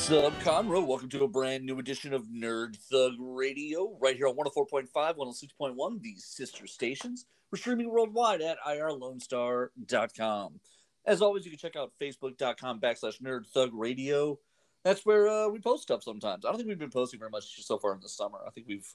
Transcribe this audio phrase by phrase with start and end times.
[0.00, 0.86] What's up, Conroe?
[0.86, 6.00] Welcome to a brand new edition of Nerd Thug Radio, right here on 104.5, 106.1,
[6.00, 7.26] these sister stations.
[7.52, 10.60] We're streaming worldwide at irlonestar.com.
[11.04, 14.38] As always, you can check out facebook.com backslash Nerd Thug Radio.
[14.84, 16.46] That's where uh, we post stuff sometimes.
[16.46, 18.38] I don't think we've been posting very much so far in the summer.
[18.46, 18.88] I think we've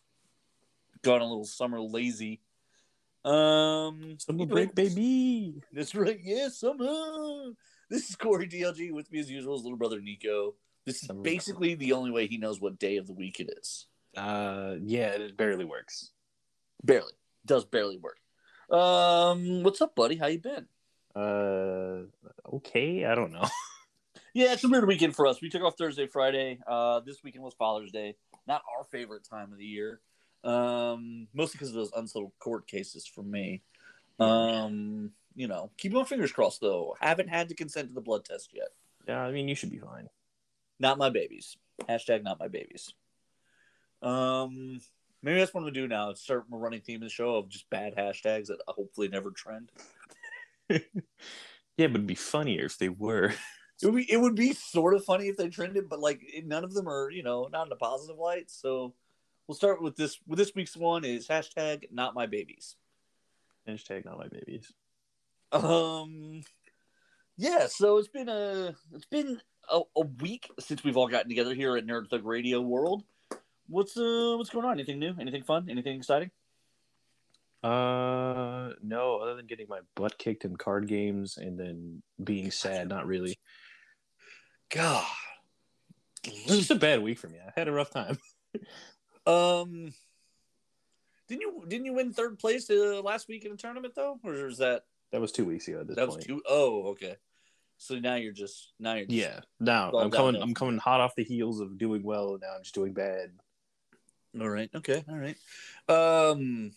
[1.03, 2.41] gone a little summer lazy.
[3.23, 5.61] Um, Summer break, baby.
[5.71, 6.19] That's right.
[6.21, 7.53] Yeah, summer.
[7.91, 10.55] This is Corey DLG with me as usual, his little brother Nico.
[10.85, 13.87] This is basically the only way he knows what day of the week it is.
[14.15, 16.11] Uh, yeah, it barely works.
[16.83, 17.13] Barely.
[17.45, 18.19] Does barely work.
[18.69, 20.15] Um, what's up, buddy?
[20.15, 20.67] How you been?
[21.15, 22.03] Uh,
[22.53, 23.47] okay, I don't know.
[24.35, 25.41] Yeah, it's a weird weekend for us.
[25.41, 26.59] We took off Thursday, Friday.
[26.67, 28.17] Uh, this weekend was Father's Day.
[28.45, 30.01] Not our favorite time of the year.
[30.43, 33.61] Um, mostly because of those unsettled court cases for me.
[34.19, 36.97] Um, you know, keep my fingers crossed though.
[36.99, 38.67] Haven't had to consent to the blood test yet.
[39.07, 40.09] yeah, I mean, you should be fine.
[40.79, 41.57] Not my babies.
[41.89, 42.93] Hashtag not my babies.
[44.01, 44.79] Um,
[45.23, 46.13] maybe that's what I'm gonna do now.
[46.13, 49.71] Start a running theme of the show of just bad hashtags that hopefully never trend.
[51.77, 53.33] Yeah, but it'd be funnier if they were.
[53.83, 56.63] It would be it would be sort of funny if they trended, but like none
[56.63, 58.49] of them are you know not in a positive light.
[58.49, 58.93] So
[59.45, 60.17] we'll start with this.
[60.25, 62.77] With this week's one is hashtag not my babies.
[63.67, 64.71] Hashtag not my babies.
[65.51, 66.41] Um,
[67.35, 67.67] yeah.
[67.67, 71.75] So it's been a it's been a, a week since we've all gotten together here
[71.77, 73.03] at Nerd Thug Radio World.
[73.67, 74.73] What's uh what's going on?
[74.73, 75.15] Anything new?
[75.19, 75.67] Anything fun?
[75.69, 76.31] Anything exciting?
[77.63, 82.87] Uh, no, other than getting my butt kicked in card games and then being sad,
[82.89, 83.39] not really.
[84.69, 85.03] God.
[86.23, 87.39] It's just a bad week for me.
[87.39, 88.17] I had a rough time.
[89.27, 89.91] Um,
[91.27, 94.45] didn't you didn't you win third place uh, last week in a tournament though, or
[94.45, 96.27] is that That was two weeks ago at this that was point.
[96.27, 97.15] two oh okay.
[97.77, 100.33] So now you're just now you're just, Yeah, now I'm coming.
[100.33, 100.43] downhill.
[100.43, 102.37] I'm coming hot off the heels of doing well.
[102.41, 103.31] Now I'm just doing bad.
[104.39, 104.69] All right.
[104.75, 105.03] Okay.
[105.09, 105.37] All right.
[105.87, 106.71] Um,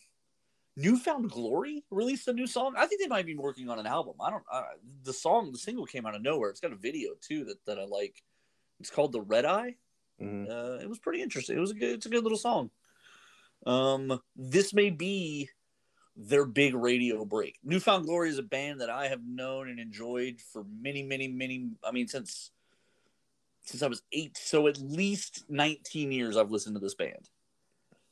[0.77, 2.75] New Found Glory released a new song.
[2.77, 4.15] I think they might be working on an album.
[4.21, 4.45] I don't.
[4.50, 4.62] Uh,
[5.03, 6.50] the song, the single came out of nowhere.
[6.50, 8.23] It's got a video too that that I like.
[8.81, 9.75] It's called the Red Eye.
[10.21, 10.49] Mhm.
[10.49, 11.56] Uh, it was pretty interesting.
[11.56, 11.94] It was a good.
[11.94, 12.71] It's a good little song.
[13.67, 15.49] Um, this may be
[16.19, 17.59] their big radio break.
[17.62, 21.29] New Found Glory is a band that I have known and enjoyed for many, many,
[21.29, 21.71] many.
[21.84, 22.51] I mean, since
[23.62, 27.31] since I was eight, so at least nineteen years I've listened to this band.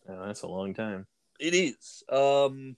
[0.09, 1.07] Oh, that's a long time.
[1.41, 2.05] It is.
[2.09, 2.77] Um,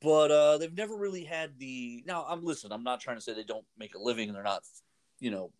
[0.00, 2.04] but uh, they've never really had the.
[2.06, 2.72] Now, I'm listen.
[2.72, 4.64] I'm not trying to say they don't make a living and they're not,
[5.18, 5.50] you know,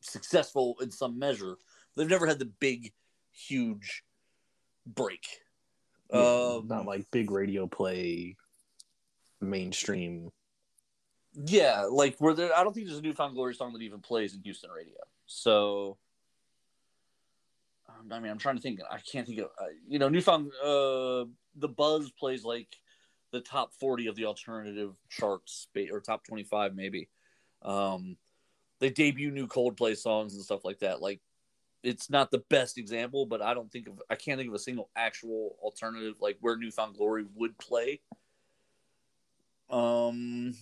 [0.00, 1.56] successful in some measure.
[1.96, 2.92] They've never had the big,
[3.30, 4.04] huge
[4.86, 5.26] break.
[6.12, 8.36] Yeah, Um, not like big radio play,
[9.40, 10.30] mainstream.
[11.34, 12.56] yeah, like where there.
[12.56, 14.98] I don't think there's a New Found Glory song that even plays in Houston radio.
[15.26, 15.98] So.
[17.88, 18.80] um, I mean, I'm trying to think.
[18.90, 21.24] I can't think of, uh, you know, New Found, uh,
[21.56, 22.68] the Buzz plays like
[23.32, 27.08] the top 40 of the alternative charts or top 25 maybe
[27.62, 28.16] um
[28.78, 31.20] they debut new coldplay songs and stuff like that like
[31.86, 34.58] it's not the best example but i don't think of i can't think of a
[34.58, 38.00] single actual alternative like where new found glory would play
[39.70, 40.54] um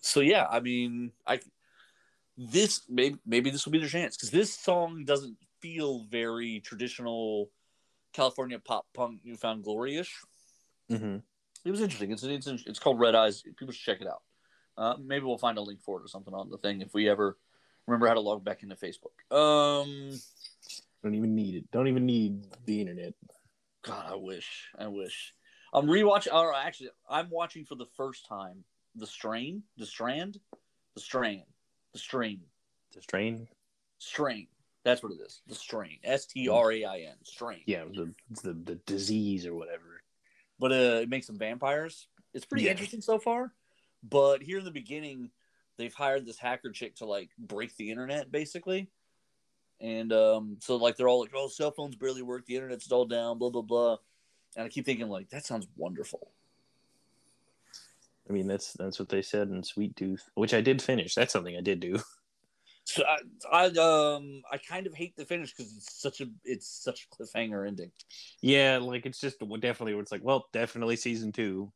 [0.00, 1.38] so yeah i mean i
[2.36, 7.50] this maybe maybe this will be their chance because this song doesn't feel very traditional
[8.12, 10.14] california pop punk new found glory-ish
[10.90, 11.16] Mm-hmm.
[11.64, 12.10] it was interesting.
[12.10, 13.42] It's it's it's called Red Eyes.
[13.56, 14.22] People should check it out.
[14.76, 17.08] Uh, maybe we'll find a link for it or something on the thing if we
[17.08, 17.38] ever
[17.86, 19.14] remember how to log back into Facebook.
[19.34, 20.18] Um,
[21.02, 21.70] Don't even need it.
[21.70, 23.14] Don't even need the internet.
[23.82, 24.68] God, I wish.
[24.78, 25.34] I wish.
[25.72, 26.32] I'm rewatching.
[26.32, 30.38] Or actually, I'm watching for the first time the Strain, the Strand,
[30.94, 31.42] the Strain,
[31.92, 32.40] the Strain,
[32.94, 33.48] The strain.
[33.98, 34.46] Strain.
[34.84, 35.40] That's what it is.
[35.46, 35.98] The Strain.
[36.04, 37.16] S T R A I N.
[37.24, 37.60] Strain.
[37.66, 40.00] Yeah, the the the disease or whatever.
[40.60, 42.06] but uh, it makes them vampires.
[42.32, 42.70] It's pretty Yeah.
[42.72, 43.52] interesting so far.
[44.02, 45.30] But here in the beginning,
[45.76, 48.90] they've hired this hacker chick to like break the internet, basically.
[49.80, 52.46] And um, so like they're all like, "Oh, cell phones barely work.
[52.46, 53.96] The internet's all down." Blah blah blah.
[54.56, 56.30] And I keep thinking like, that sounds wonderful.
[58.28, 61.14] I mean, that's that's what they said in Sweet Tooth, which I did finish.
[61.14, 61.98] That's something I did do.
[62.86, 63.16] So I,
[63.50, 67.16] I um, I kind of hate the finish because it's such a it's such a
[67.16, 67.90] cliffhanger ending.
[68.42, 69.94] Yeah, like it's just definitely.
[69.94, 71.72] It's like, well, definitely season two.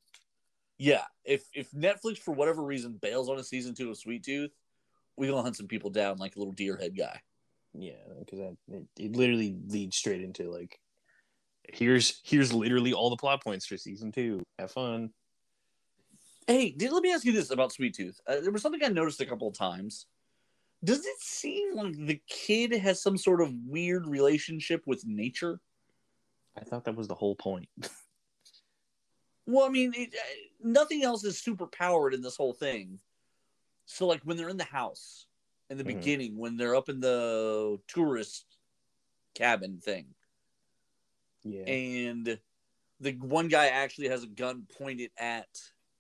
[0.79, 4.53] Yeah, if if Netflix for whatever reason bails on a season two of Sweet Tooth,
[5.17, 7.21] we gonna hunt some people down like a little deer head guy.
[7.75, 10.79] Yeah, because that it, it literally leads straight into like,
[11.69, 14.43] here's here's literally all the plot points for season two.
[14.59, 15.11] Have fun.
[16.47, 18.21] Hey, did, let me ask you this about Sweet Tooth.
[18.27, 20.07] Uh, there was something I noticed a couple of times.
[20.83, 25.61] Does it seem like the kid has some sort of weird relationship with nature?
[26.57, 27.69] I thought that was the whole point.
[29.49, 30.19] Well, I mean, it, uh,
[30.63, 33.01] nothing else is super powered in this whole thing.
[33.87, 35.27] So, like when they're in the house
[35.71, 35.87] in the Mhm.
[35.87, 38.45] beginning, when they're up in the tourist
[39.35, 40.15] cabin thing,
[41.45, 41.63] yeah.
[41.63, 42.39] and
[43.01, 45.49] the one guy actually has a gun pointed at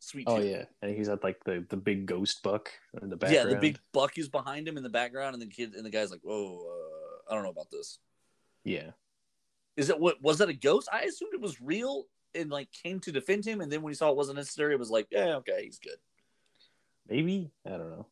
[0.01, 0.47] Sweet oh Tooth.
[0.47, 3.49] yeah, and he's at like the the big ghost buck in the background.
[3.49, 3.55] yeah.
[3.55, 6.11] The big buck is behind him in the background, and the kid and the guy's
[6.11, 7.99] like, "Whoa, uh, I don't know about this."
[8.63, 8.91] Yeah.
[9.77, 10.89] Is it what was that a ghost?
[10.93, 12.07] I assumed it was real
[12.39, 14.79] and like came to defend him, and then when he saw it wasn't necessary, it
[14.79, 15.99] was like, "Yeah, okay, he's good."
[17.09, 18.07] Maybe I don't know.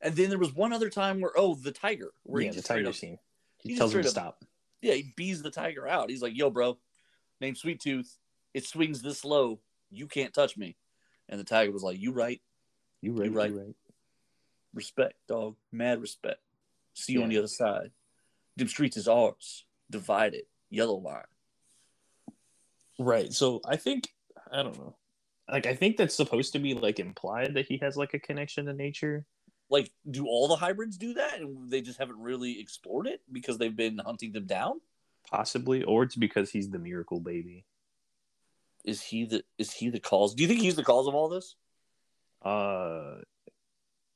[0.00, 2.62] And then there was one other time where oh, the tiger, where yeah, he the
[2.62, 3.18] tiger up- scene.
[3.62, 4.44] he He tells him to up- stop.
[4.82, 6.10] Yeah, he bees the tiger out.
[6.10, 6.78] He's like, "Yo, bro,
[7.40, 8.18] name Sweet Tooth.
[8.52, 9.60] It swings this low.
[9.90, 10.76] You can't touch me."
[11.28, 12.40] And the tiger was like, "You right?
[13.00, 13.50] You right, right.
[13.50, 13.76] you right.
[14.74, 15.56] Respect, dog.
[15.72, 16.40] Mad respect.
[16.94, 17.90] See you on the other side.
[18.56, 19.64] Them streets is ours.
[19.90, 20.44] Divided.
[20.70, 21.24] Yellow line.
[22.98, 23.32] Right.
[23.32, 24.08] So I think
[24.50, 24.96] I don't know.
[25.50, 28.66] Like I think that's supposed to be like implied that he has like a connection
[28.66, 29.26] to nature.
[29.70, 33.56] Like, do all the hybrids do that, and they just haven't really explored it because
[33.56, 34.80] they've been hunting them down?
[35.28, 37.64] Possibly, or it's because he's the miracle baby.
[38.84, 40.34] Is he the is he the cause?
[40.34, 41.56] Do you think he's the cause of all this?
[42.44, 43.16] Uh,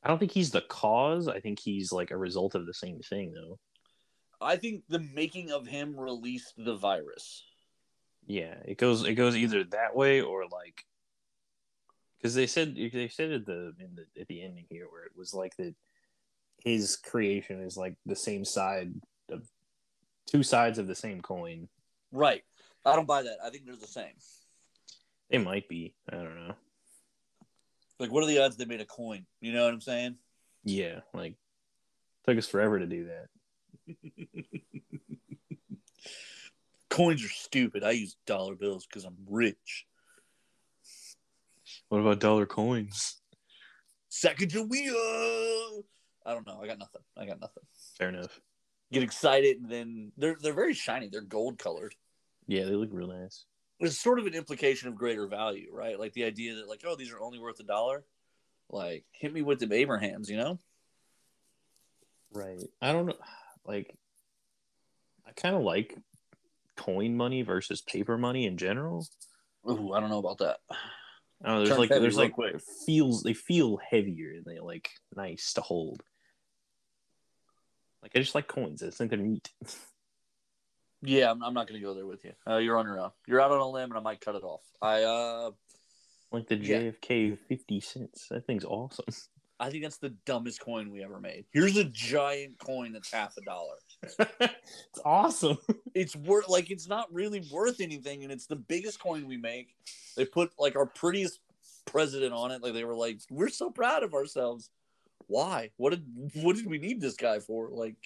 [0.03, 1.29] I don't think he's the cause.
[1.29, 3.59] I think he's like a result of the same thing, though.
[4.41, 7.43] I think the making of him released the virus.
[8.29, 10.85] Yeah, it goes it goes either that way or like
[12.19, 15.13] because they said they said at the in the at the ending here where it
[15.17, 15.75] was like that
[16.63, 18.93] his creation is like the same side
[19.31, 19.49] of
[20.27, 21.69] two sides of the same coin.
[22.13, 22.43] Right.
[22.85, 23.39] I don't buy that.
[23.43, 24.13] I think they're the same.
[25.31, 25.95] They might be.
[26.13, 26.55] I don't know.
[27.99, 29.25] Like, what are the odds they made a coin?
[29.41, 30.17] You know what I'm saying?
[30.65, 31.35] Yeah, like
[32.27, 33.97] took us forever to do that.
[36.99, 37.85] Coins are stupid.
[37.85, 39.87] I use dollar bills because I'm rich.
[41.91, 43.21] What about dollar coins?
[44.11, 45.85] Sacagawea.
[46.27, 46.59] I don't know.
[46.61, 47.03] I got nothing.
[47.17, 47.63] I got nothing.
[47.97, 48.41] Fair enough.
[48.91, 51.09] Get excited, and then they're they're very shiny.
[51.09, 51.95] They're gold colored.
[52.49, 53.45] Yeah, they look real nice.
[53.79, 56.01] It's sort of an implication of greater value, right?
[56.01, 58.03] Like the idea that like, oh, these are only worth a dollar.
[58.71, 60.59] Like, hit me with the Abrahams, you know?
[62.33, 62.61] Right.
[62.83, 63.15] I don't know.
[63.65, 63.95] Like,
[65.29, 65.97] I kind of like
[66.79, 69.07] coin money versus paper money in general.
[69.69, 70.59] Ooh, I don't know about that.
[71.45, 75.53] I there's Turns like there's like it feels they feel heavier and they like nice
[75.55, 76.03] to hold.
[78.03, 78.83] Like I just like coins.
[78.83, 79.51] I think they're neat.
[81.03, 82.33] Yeah, I'm, I'm not to go there with you.
[82.49, 83.11] Uh, you're on your own.
[83.27, 84.63] You're out on a limb, and I might cut it off.
[84.83, 85.51] I uh,
[86.33, 86.81] Like the Yeah.
[86.81, 88.27] JFK fifty cents.
[88.31, 89.05] That thing's awesome.
[89.61, 91.45] I think that's the dumbest coin we ever made.
[91.53, 93.75] Here's a giant coin that's half a dollar.
[94.03, 95.59] It's awesome.
[95.95, 99.75] It's worth like it's not really worth anything, and it's the biggest coin we make.
[100.17, 101.41] They put like our prettiest
[101.85, 102.63] president on it.
[102.63, 104.71] Like they were like, "We're so proud of ourselves."
[105.27, 105.71] Why?
[105.77, 106.05] What did
[106.35, 107.71] what did we need this guy for?
[107.71, 107.97] Like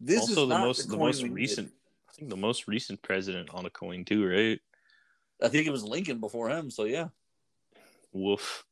[0.00, 1.34] this also is the most the, coin most needed.
[1.34, 1.72] recent
[2.08, 4.60] I think the most recent president on a coin too, right?
[5.42, 6.70] I think it was Lincoln before him.
[6.70, 7.08] So yeah.
[8.12, 8.64] Woof.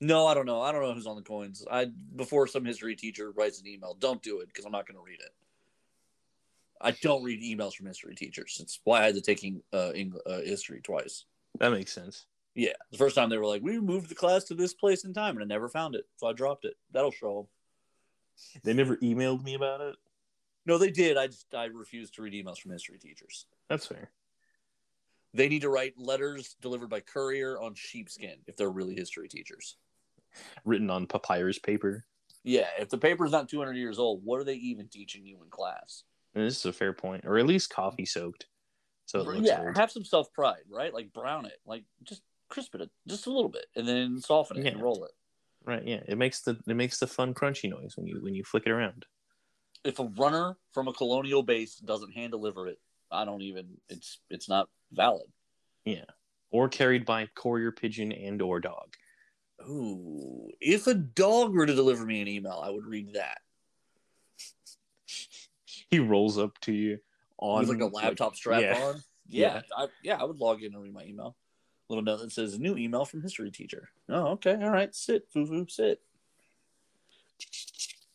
[0.00, 0.60] No, I don't know.
[0.60, 1.64] I don't know who's on the coins.
[1.70, 1.86] I
[2.16, 5.04] before some history teacher writes an email, don't do it because I'm not going to
[5.04, 5.32] read it.
[6.82, 8.58] I don't read emails from history teachers.
[8.60, 11.24] It's why I had to take uh, Eng- uh, history twice.
[11.60, 12.26] That makes sense.
[12.54, 15.14] Yeah, the first time they were like, "We moved the class to this place in
[15.14, 16.74] time," and I never found it, so I dropped it.
[16.90, 17.48] That'll show
[18.54, 18.62] them.
[18.64, 19.96] They never emailed me about it.
[20.66, 21.16] No, they did.
[21.16, 23.46] I just I refused to read emails from history teachers.
[23.68, 24.10] That's fair.
[25.34, 29.76] They need to write letters delivered by courier on sheepskin if they're really history teachers.
[30.64, 32.04] Written on papyrus paper.
[32.44, 35.48] Yeah, if the paper's not 200 years old, what are they even teaching you in
[35.48, 36.04] class?
[36.34, 38.46] And this is a fair point, or at least coffee soaked.
[39.06, 39.76] So it looks yeah, old.
[39.76, 40.94] have some self pride, right?
[40.94, 44.72] Like brown it, like just crisp it just a little bit, and then soften it
[44.72, 45.10] and roll it.
[45.64, 46.00] Right, yeah.
[46.06, 48.72] It makes the it makes the fun crunchy noise when you when you flick it
[48.72, 49.06] around.
[49.84, 52.78] If a runner from a colonial base doesn't hand deliver it,
[53.10, 53.66] I don't even.
[53.88, 55.26] It's it's not valid.
[55.84, 56.04] Yeah.
[56.50, 58.94] Or carried by courier pigeon and or dog.
[59.68, 63.38] Ooh, if a dog were to deliver me an email, I would read that
[65.92, 66.98] He rolls up to you
[67.36, 68.82] on with like a laptop strap yeah.
[68.82, 69.02] on.
[69.28, 71.36] Yeah, I, yeah, I would log in and read my email.
[71.88, 73.88] Little note that says new email from history teacher.
[74.10, 76.02] Oh, okay, all right, sit, foo foo, sit.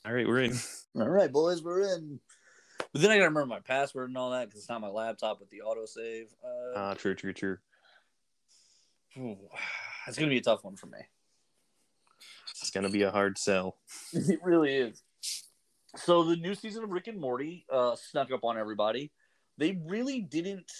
[0.05, 0.53] All right, we're in.
[0.95, 2.19] All right, boys, we're in.
[2.91, 5.39] But then I gotta remember my password and all that because it's not my laptop
[5.39, 6.27] with the autosave.
[6.43, 7.57] Uh, Ah, true, true, true.
[9.15, 10.99] it's gonna be a tough one for me.
[12.61, 13.77] It's gonna be a hard sell.
[14.13, 15.01] It really is.
[15.97, 19.11] So the new season of Rick and Morty uh, snuck up on everybody.
[19.57, 20.71] They really didn't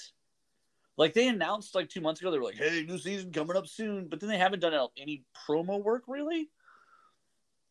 [0.97, 3.67] like they announced like two months ago they were like, "Hey, new season coming up
[3.67, 6.50] soon," but then they haven't done any promo work really.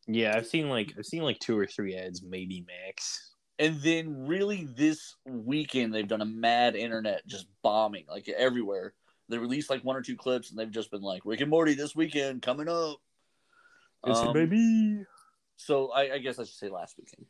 [0.07, 3.33] Yeah, I've seen like I've seen like two or three ads, maybe max.
[3.59, 8.95] And then really this weekend they've done a mad internet just bombing like everywhere.
[9.29, 11.75] They released like one or two clips and they've just been like Rick and Morty
[11.75, 12.99] this weekend coming up.
[14.05, 15.05] It's Um, baby.
[15.57, 17.27] So I, I guess I should say last weekend.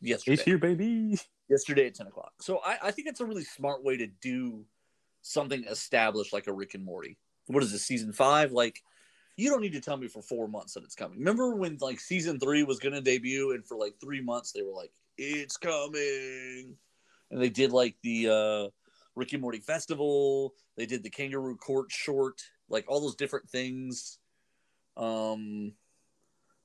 [0.00, 0.34] Yesterday.
[0.34, 1.18] It's here, baby.
[1.48, 2.32] yesterday at 10 o'clock.
[2.40, 4.64] So I, I think it's a really smart way to do
[5.22, 7.18] something established like a Rick and Morty.
[7.46, 8.52] What is this, season five?
[8.52, 8.80] Like,
[9.36, 11.18] you don't need to tell me for four months that it's coming.
[11.18, 14.62] Remember when like season three was going to debut, and for like three months they
[14.62, 16.76] were like, it's coming.
[17.30, 18.68] And they did like the uh,
[19.14, 24.18] Rick and Morty festival, they did the Kangaroo Court short, like all those different things.
[24.96, 25.72] Um,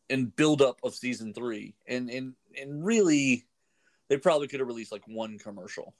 [0.09, 1.75] and build up of season three.
[1.87, 3.45] And, and, and really,
[4.09, 5.95] they probably could have released like one commercial.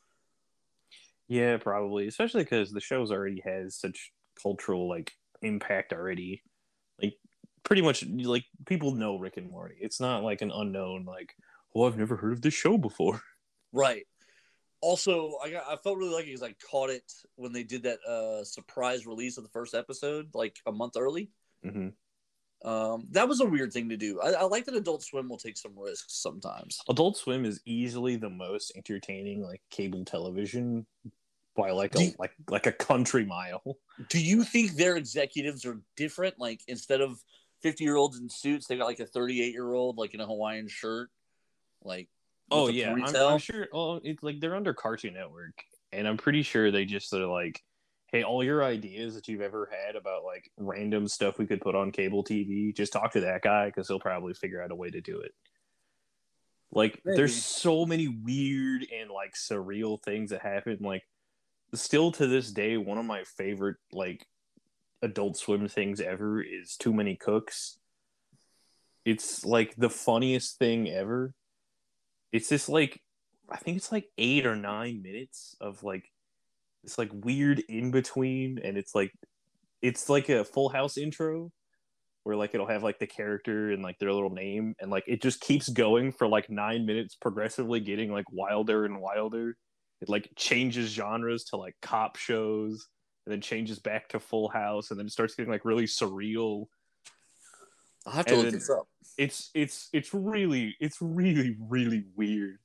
[1.27, 2.07] Yeah, probably.
[2.07, 6.43] Especially because the show's already has such cultural like impact already.
[7.01, 7.15] Like
[7.63, 9.75] pretty much like people know Rick and Morty.
[9.79, 11.35] It's not like an unknown like,
[11.75, 13.21] oh, I've never heard of this show before.
[13.73, 14.05] Right.
[14.79, 17.99] Also, I got I felt really lucky because I caught it when they did that
[18.07, 21.29] uh surprise release of the first episode like a month early.
[21.65, 21.89] Mm-hmm.
[22.63, 24.19] Um, that was a weird thing to do.
[24.21, 26.79] I, I like that Adult Swim will take some risks sometimes.
[26.89, 30.85] Adult Swim is easily the most entertaining like cable television
[31.55, 33.77] by like a you- like like a country mile.
[34.09, 36.39] Do you think their executives are different?
[36.39, 37.19] Like instead of
[37.61, 40.19] fifty year olds in suits, they got like a thirty eight year old like in
[40.21, 41.09] a Hawaiian shirt,
[41.83, 42.09] like.
[42.51, 43.15] Oh yeah, I'm.
[43.15, 43.67] I'm sure.
[43.73, 47.31] Oh, it's like they're under Cartoon Network, and I'm pretty sure they just sort of
[47.31, 47.63] like,
[48.07, 51.75] hey, all your ideas that you've ever had about like random stuff we could put
[51.75, 54.89] on cable TV, just talk to that guy because he'll probably figure out a way
[54.89, 55.31] to do it.
[56.71, 57.17] Like, Maybe.
[57.17, 60.77] there's so many weird and like surreal things that happen.
[60.81, 61.03] Like,
[61.73, 64.25] still to this day, one of my favorite like
[65.01, 67.77] Adult Swim things ever is Too Many Cooks.
[69.03, 71.33] It's like the funniest thing ever
[72.35, 73.01] it's just like
[73.49, 76.11] I think it's like eight or nine minutes of like
[76.85, 79.11] this like weird in between, and it's like
[79.81, 81.51] it's like a Full House intro
[82.23, 85.21] where like it'll have like the character and like their little name, and like it
[85.21, 89.57] just keeps going for like nine minutes, progressively getting like wilder and wilder.
[90.01, 92.87] It like changes genres to like cop shows,
[93.25, 96.65] and then changes back to Full House, and then it starts getting like really surreal
[98.05, 98.87] I'll have to And look this up.
[99.17, 102.59] it's it's it's really it's really really weird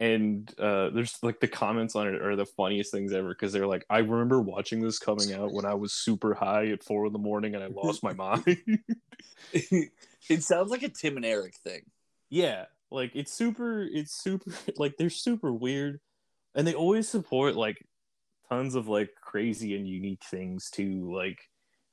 [0.00, 3.66] and uh there's like the comments on it are the funniest things ever because they're
[3.66, 7.12] like i remember watching this coming out when i was super high at four in
[7.12, 8.44] the morning and i lost my mind
[9.52, 11.82] it sounds like a Tim and Eric thing.
[12.30, 16.00] yeah like it's super it's super like they're super weird
[16.54, 17.84] and they always support like
[18.48, 21.38] tons of like crazy and unique things too like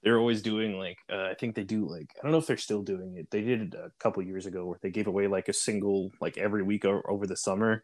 [0.04, 2.56] they're always doing like uh, i think they do like i don't know if they're
[2.56, 5.50] still doing it they did it a couple years ago where they gave away like
[5.50, 7.84] a single like every week o- over the summer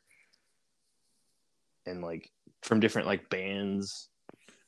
[1.85, 2.31] and like
[2.63, 4.09] from different like bands.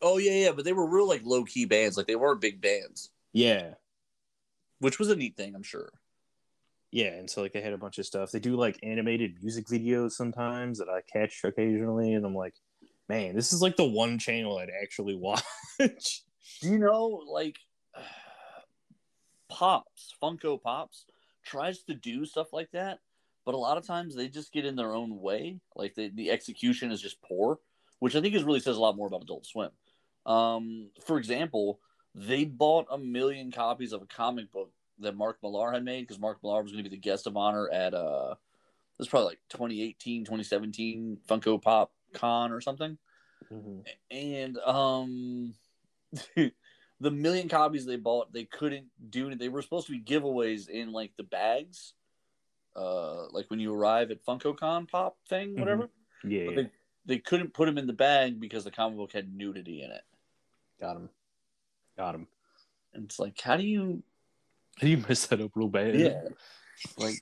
[0.01, 1.97] Oh yeah, yeah, but they were real like low key bands.
[1.97, 3.75] Like they weren't big bands, yeah.
[4.79, 5.91] Which was a neat thing, I'm sure.
[6.91, 8.31] yeah and so like they had a bunch of stuff.
[8.31, 12.55] They do like animated music videos sometimes that i catch occasionally and i'm like
[13.09, 16.23] man this is like the one channel i'd actually watch.
[16.61, 17.57] Do you know like
[19.49, 21.05] Pops, Funko Pops
[21.45, 22.99] tries to do stuff like that,
[23.45, 25.59] but a lot of times they just get in their own way.
[25.75, 27.59] Like the the execution is just poor,
[27.99, 29.71] which I think is really says a lot more about Adult Swim.
[30.25, 31.79] Um, for example,
[32.15, 36.19] they bought a million copies of a comic book that Mark Millar had made because
[36.19, 38.35] Mark Millar was going to be the guest of honor at uh
[38.99, 42.97] this is probably like 2018, 2017 Funko Pop Con or something
[44.11, 45.53] and um
[46.35, 50.69] the million copies they bought they couldn't do it they were supposed to be giveaways
[50.69, 51.93] in like the bags
[52.75, 55.89] uh like when you arrive at funkocon pop thing whatever
[56.23, 56.69] yeah but they,
[57.05, 60.03] they couldn't put him in the bag because the comic book had nudity in it.
[60.79, 61.09] Got him.
[61.97, 62.27] Got him.
[62.93, 64.03] And it's like how do you
[64.81, 65.95] you mess that up real bad?
[65.95, 66.21] Yeah.
[66.97, 67.15] Like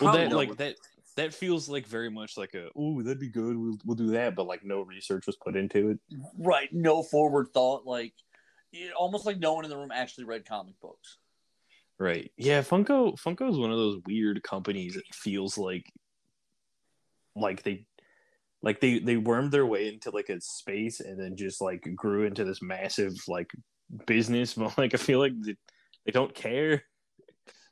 [0.00, 0.76] well that like what- that
[1.16, 3.56] that feels like very much like a oh that'd be good.
[3.56, 5.98] We'll, we'll do that but like no research was put into it.
[6.38, 6.72] Right.
[6.72, 7.86] No forward thought.
[7.86, 8.14] Like
[8.72, 11.18] it, almost like no one in the room actually read comic books
[11.98, 15.90] right yeah funko funko is one of those weird companies that feels like
[17.34, 17.86] like they
[18.62, 22.24] like they they wormed their way into like a space and then just like grew
[22.24, 23.50] into this massive like
[24.06, 25.56] business but like i feel like they,
[26.04, 26.82] they don't care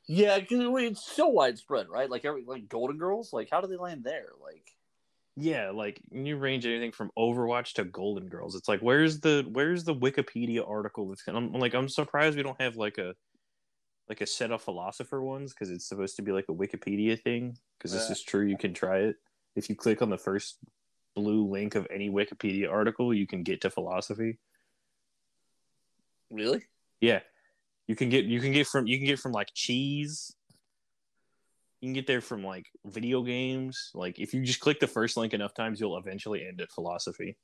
[0.07, 2.09] Yeah, because it's so widespread, right?
[2.09, 4.29] Like every like Golden Girls, like how do they land there?
[4.41, 4.71] Like,
[5.35, 8.55] Yeah, like you range anything from Overwatch to Golden Girls.
[8.55, 12.61] It's like where's the where's the Wikipedia article that's I'm like I'm surprised we don't
[12.61, 13.15] have like a
[14.09, 17.57] like a set of philosopher ones because it's supposed to be like a Wikipedia thing
[17.77, 18.11] because this Yeah.
[18.13, 19.15] is true you can try it.
[19.55, 20.57] If you click on the first
[21.15, 24.39] blue link of any Wikipedia article, you can get to philosophy.
[26.31, 26.63] really?
[27.01, 27.21] Yeah.
[27.87, 30.35] You can get you can get from you can get from like cheese.
[31.79, 33.91] You can get there from like video games.
[33.93, 37.37] Like if you just click the first link enough times, you'll eventually end at philosophy.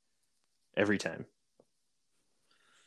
[0.76, 1.26] Every time.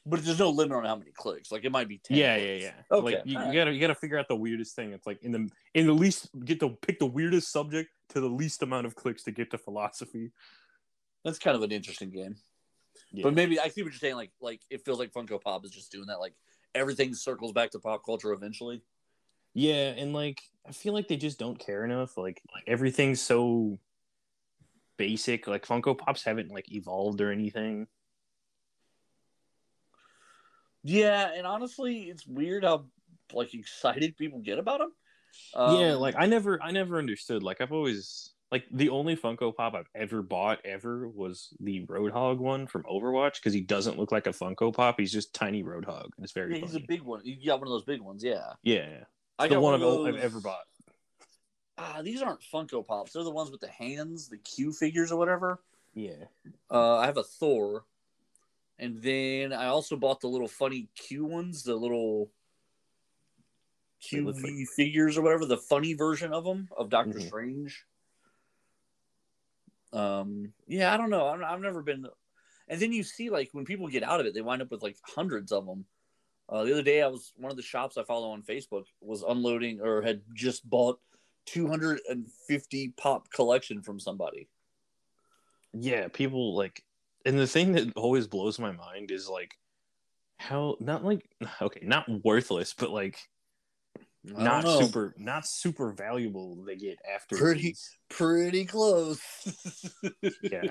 [0.07, 1.51] But there's no limit on how many clicks.
[1.51, 2.17] Like it might be ten.
[2.17, 2.63] Yeah, yeah, clicks.
[2.63, 2.97] yeah.
[2.97, 4.93] Okay, Like you, you gotta you gotta figure out the weirdest thing.
[4.93, 8.29] It's like in the in the least get to pick the weirdest subject to the
[8.29, 10.31] least amount of clicks to get to philosophy.
[11.23, 12.35] That's kind of an interesting game.
[13.11, 13.23] Yeah.
[13.23, 14.15] But maybe I see what you're saying.
[14.15, 16.19] Like, like it feels like Funko Pop is just doing that.
[16.19, 16.33] Like
[16.75, 18.83] everything circles back to pop culture eventually.
[19.55, 22.17] Yeah, and like I feel like they just don't care enough.
[22.17, 23.79] Like, Like everything's so
[24.97, 25.47] basic.
[25.47, 27.87] Like Funko Pops haven't like evolved or anything.
[30.87, 32.85] Yeah, and honestly, it's weird how
[33.33, 34.91] like excited people get about them.
[35.55, 37.41] Um, yeah, like I never I never understood.
[37.41, 42.37] Like I've always like the only Funko Pop I've ever bought ever was the Roadhog
[42.37, 44.99] one from Overwatch because he doesn't look like a Funko Pop.
[44.99, 46.09] He's just tiny Roadhog.
[46.15, 47.21] And It's very yeah, he's a big one.
[47.23, 48.53] You got one of those big ones, yeah.
[48.61, 49.03] yeah, yeah.
[49.39, 50.63] I the got one, of I've, those- I've ever bought.
[51.77, 53.11] Ah, these aren't Funko Pops.
[53.13, 55.61] They're the ones with the hands, the Q figures or whatever.
[55.93, 56.25] Yeah.
[56.71, 57.83] Uh, I have a Thor,
[58.79, 62.31] and then I also bought the little funny Q ones, the little
[64.11, 67.27] look QV figures or whatever, the funny version of them of Doctor Mhm.
[67.27, 67.85] Strange.
[69.93, 71.27] Um, yeah, I don't know.
[71.27, 72.05] I'm, I've never been,
[72.67, 74.83] and then you see like when people get out of it, they wind up with
[74.83, 75.85] like hundreds of them.
[76.49, 79.23] Uh, the other day, I was one of the shops I follow on Facebook was
[79.23, 80.99] unloading or had just bought
[81.45, 84.47] 250 pop collection from somebody.
[85.73, 86.83] Yeah, people like
[87.25, 89.57] and the thing that always blows my mind is like
[90.37, 91.27] how not like
[91.61, 93.17] okay, not worthless, but like
[94.23, 94.81] not know.
[94.81, 97.97] super not super valuable they get after Pretty- these.
[98.09, 99.21] pretty close.
[100.41, 100.63] yeah.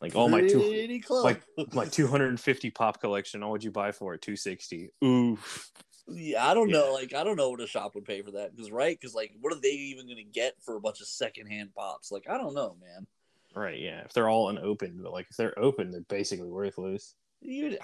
[0.00, 1.24] Like all my two close.
[1.24, 1.42] like
[1.72, 4.22] my 250 pop collection, all would you buy for it?
[4.22, 4.90] 260.
[5.04, 5.70] Oof.
[6.08, 6.78] yeah, I don't Yeah.
[6.78, 6.92] know.
[6.92, 8.54] Like, I don't know what a shop would pay for that.
[8.56, 11.06] Because right, because like, what are they even going to get for a bunch of
[11.06, 12.10] secondhand pops?
[12.10, 13.06] Like, I don't know, man.
[13.54, 14.00] Right, yeah.
[14.04, 17.14] If they're all unopened, but like if they're open, they're basically worthless.
[17.40, 17.76] You,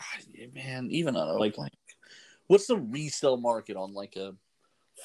[0.54, 1.72] man, even on Like- like, like,
[2.46, 4.34] what's the resale market on like a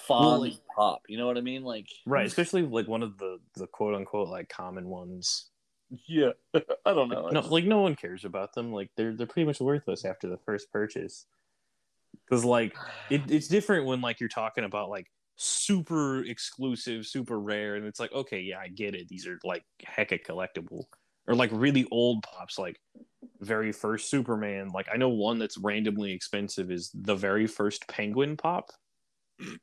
[0.10, 1.04] like- pop?
[1.08, 1.64] You know what I mean?
[1.64, 5.50] Like, Right, especially like one of the the quote unquote like common ones.
[6.08, 7.30] Yeah, I don't know.
[7.30, 8.72] No, like no one cares about them.
[8.74, 11.26] Like they're they're pretty much worthless after the first purchase.
[12.28, 12.76] Because like
[13.12, 18.00] it, it's different when like you're talking about like super exclusive, super rare, and it's
[18.00, 19.08] like okay, yeah, I get it.
[19.08, 20.86] These are like hecka collectible,
[21.28, 22.80] or like really old pops, like
[23.42, 24.70] very first Superman.
[24.74, 28.72] Like I know one that's randomly expensive is the very first Penguin pop,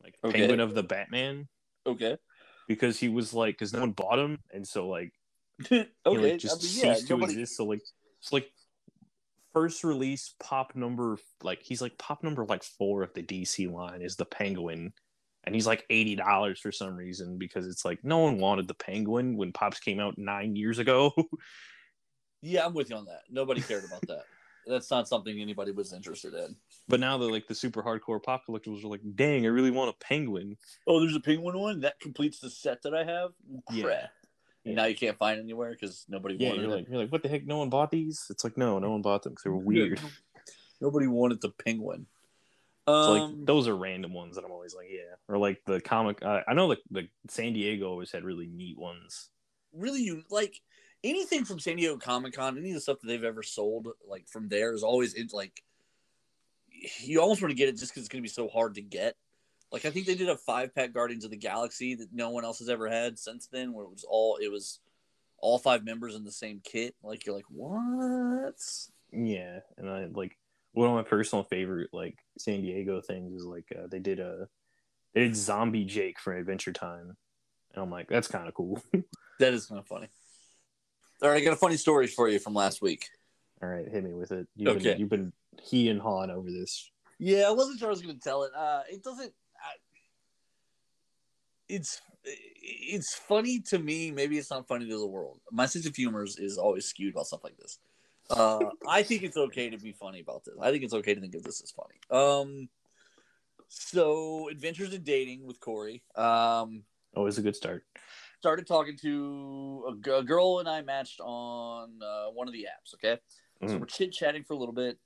[0.03, 0.39] like Okay.
[0.41, 1.49] Penguin of the Batman,
[1.87, 2.17] okay,
[2.69, 5.13] because he was like because no one bought him, and so like
[5.73, 5.87] okay.
[6.09, 7.33] he like just I mean, yeah, ceased to nobody.
[7.35, 7.57] exist.
[7.57, 7.81] So like
[8.21, 8.51] it's like
[9.53, 14.03] first release pop number like he's like pop number like four of the DC line
[14.03, 14.93] is the Penguin,
[15.45, 18.75] and he's like eighty dollars for some reason because it's like no one wanted the
[18.75, 21.13] Penguin when pops came out nine years ago.
[22.45, 23.21] Yeah, I'm with you on that.
[23.31, 24.25] Nobody cared about that.
[24.67, 26.57] That's not something anybody was interested in.
[26.89, 29.91] but now the like the super hardcore pop collectibles are like, dang, I really want
[29.91, 30.57] a Penguin.
[30.89, 33.31] Oh, there's a penguin one that completes the set that I have.
[33.71, 33.85] Yeah.
[33.85, 34.11] Crap.
[34.65, 36.75] And now you can't find anywhere because nobody Yeah, wanted you're it.
[36.77, 37.47] like you're like, what the heck?
[37.47, 38.27] No one bought these?
[38.31, 40.01] It's like no, no one bought them because they were weird.
[40.81, 42.07] Nobody wanted the penguin.
[42.87, 45.15] So like Um, those are random ones that I'm always like, yeah.
[45.29, 46.23] Or like the comic.
[46.23, 49.31] Uh, I know like the San Diego always had really neat ones.
[49.73, 50.61] really, you like
[51.05, 54.29] anything from San Diego Comic Con, any of the stuff that they've ever sold, like
[54.29, 55.63] from there, is always it's like
[57.01, 58.83] you almost want to get it just because it's going to be so hard to
[58.83, 59.17] get.
[59.71, 62.45] Like I think they did a five pack Guardians of the Galaxy that no one
[62.45, 64.81] else has ever had since then, where it was all it was
[65.39, 66.95] all five members in the same kit.
[67.03, 68.61] Like you're like, what?
[69.13, 70.37] Yeah, and I like
[70.73, 74.49] one of my personal favorite like San Diego things is like uh, they did a
[75.15, 77.17] they did Zombie Jake from Adventure Time,
[77.75, 78.83] and I'm like, that's kind of cool.
[79.39, 80.09] That is kind of funny.
[81.21, 83.09] All right, I got a funny story for you from last week.
[83.61, 84.47] All right, hit me with it.
[84.55, 84.91] You've Okay.
[84.91, 86.91] been, you've been he and hawing over this.
[87.19, 88.53] Yeah, I wasn't sure I was going to tell it.
[88.57, 89.33] Uh, it doesn't.
[89.57, 89.73] I,
[91.69, 94.11] it's it's funny to me.
[94.13, 95.41] Maybe it's not funny to the world.
[95.51, 97.79] My sense of humor is, is always skewed about stuff like this.
[98.33, 100.55] Uh, I think it's okay to be funny about this.
[100.61, 102.01] I think it's okay to think of this as funny.
[102.11, 102.69] Um,
[103.69, 106.03] So, adventures in dating with Corey.
[106.15, 107.85] Um, Always a good start.
[108.39, 112.67] started talking to a, g- a girl and I matched on uh, one of the
[112.69, 112.95] apps.
[112.95, 113.19] Okay,
[113.63, 113.81] so Mhm.
[113.81, 114.99] we're chit chatting for a little bit.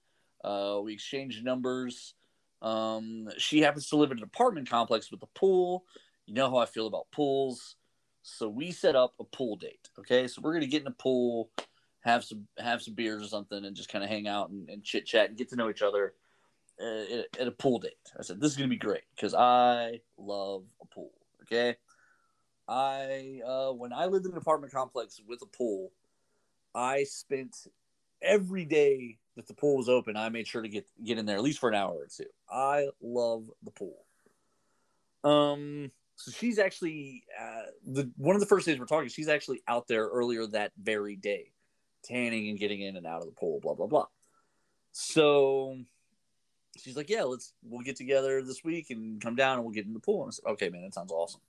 [0.42, 2.14] Uh, we exchanged numbers.
[2.62, 5.84] Um, she happens to live in an apartment complex with a pool.
[6.26, 7.76] You know how I feel about pools,
[8.22, 9.90] so we set up a pool date.
[9.98, 11.50] Okay, so we're gonna get in a pool,
[12.06, 14.82] have some have some beers or something, and just kind of hang out and, and
[14.82, 16.14] chit chat and get to know each other
[16.80, 17.92] uh, at, at a pool date.
[18.18, 21.10] I said this is gonna be great because I love a pool.
[21.42, 21.76] Okay.
[22.68, 25.92] I uh, when I lived in an apartment complex with a pool,
[26.74, 27.56] I spent
[28.22, 30.16] every day that the pool was open.
[30.16, 32.24] I made sure to get get in there at least for an hour or two.
[32.50, 33.98] I love the pool.
[35.22, 39.08] Um, so she's actually uh, the one of the first days we're talking.
[39.08, 41.52] She's actually out there earlier that very day,
[42.06, 43.60] tanning and getting in and out of the pool.
[43.60, 44.06] Blah blah blah.
[44.92, 45.76] So
[46.76, 49.86] she's like, "Yeah, let's we'll get together this week and come down and we'll get
[49.86, 51.40] in the pool." And I said, "Okay, man, that sounds awesome."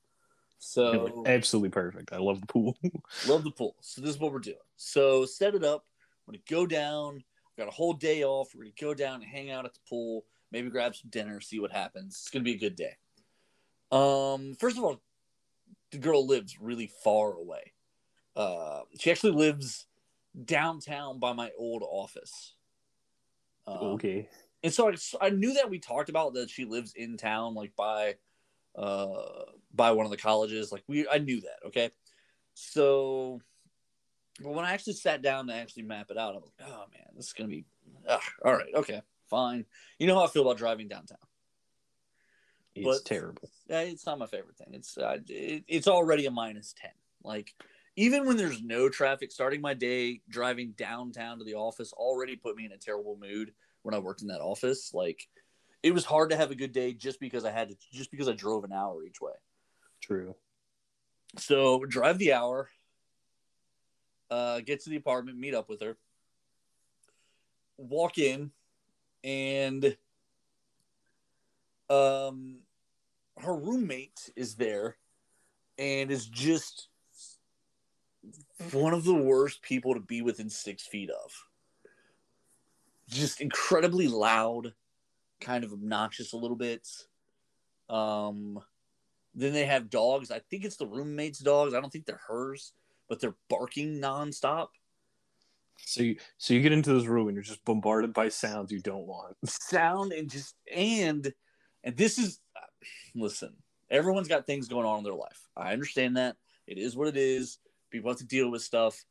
[0.59, 2.13] So Absolutely perfect.
[2.13, 2.77] I love the pool.
[3.27, 3.75] love the pool.
[3.81, 4.57] So this is what we're doing.
[4.75, 5.85] So set it up.
[6.25, 7.13] We're gonna go down.
[7.15, 8.49] We've got a whole day off.
[8.53, 10.25] We're gonna go down and hang out at the pool.
[10.51, 11.39] Maybe grab some dinner.
[11.41, 12.19] See what happens.
[12.21, 12.95] It's gonna be a good day.
[13.91, 15.01] Um, first of all,
[15.91, 17.73] the girl lives really far away.
[18.35, 19.86] Uh, she actually lives
[20.45, 22.53] downtown by my old office.
[23.65, 24.29] Um, okay.
[24.63, 24.95] and so I,
[25.27, 28.15] I knew that we talked about that she lives in town, like by
[28.75, 30.71] uh by one of the colleges.
[30.71, 31.67] Like we, I knew that.
[31.67, 31.91] Okay,
[32.53, 33.41] so
[34.41, 37.07] but when I actually sat down to actually map it out, I'm like, oh man,
[37.15, 37.65] this is gonna be
[38.07, 38.73] ugh, all right.
[38.73, 39.65] Okay, fine.
[39.99, 41.17] You know how I feel about driving downtown.
[42.75, 43.49] It's But- terrible.
[43.67, 44.69] Yeah, it's not my favorite thing.
[44.73, 46.91] It's uh, it, it's already a minus ten.
[47.23, 47.53] Like
[47.97, 52.55] even when there's no traffic, starting my day driving downtown to the office already put
[52.55, 54.93] me in a terrible mood when I worked in that office.
[54.93, 55.27] Like
[55.81, 58.29] it was hard to have a good day just because I had to just because
[58.29, 59.33] I drove an hour each way.
[59.99, 60.35] True.
[61.39, 62.69] So drive the hour,
[64.29, 65.97] uh, get to the apartment, meet up with her,
[67.77, 68.51] walk in,
[69.23, 69.97] and
[71.89, 72.59] um,
[73.39, 74.97] her roommate is there,
[75.79, 76.89] and is just
[78.71, 81.31] one of the worst people to be within six feet of.
[83.09, 84.73] Just incredibly loud,
[85.39, 86.87] kind of obnoxious a little bit.
[87.89, 88.59] Um,
[89.33, 90.31] then they have dogs.
[90.31, 91.73] I think it's the roommate's dogs.
[91.73, 92.73] I don't think they're hers,
[93.07, 94.69] but they're barking nonstop.
[95.85, 98.79] So you so you get into this room and you're just bombarded by sounds you
[98.79, 99.35] don't want.
[99.45, 101.31] Sound and just and
[101.83, 102.39] and this is
[103.15, 103.53] listen.
[103.89, 105.47] Everyone's got things going on in their life.
[105.55, 106.35] I understand that.
[106.65, 107.59] It is what it is.
[107.89, 109.05] People have to deal with stuff.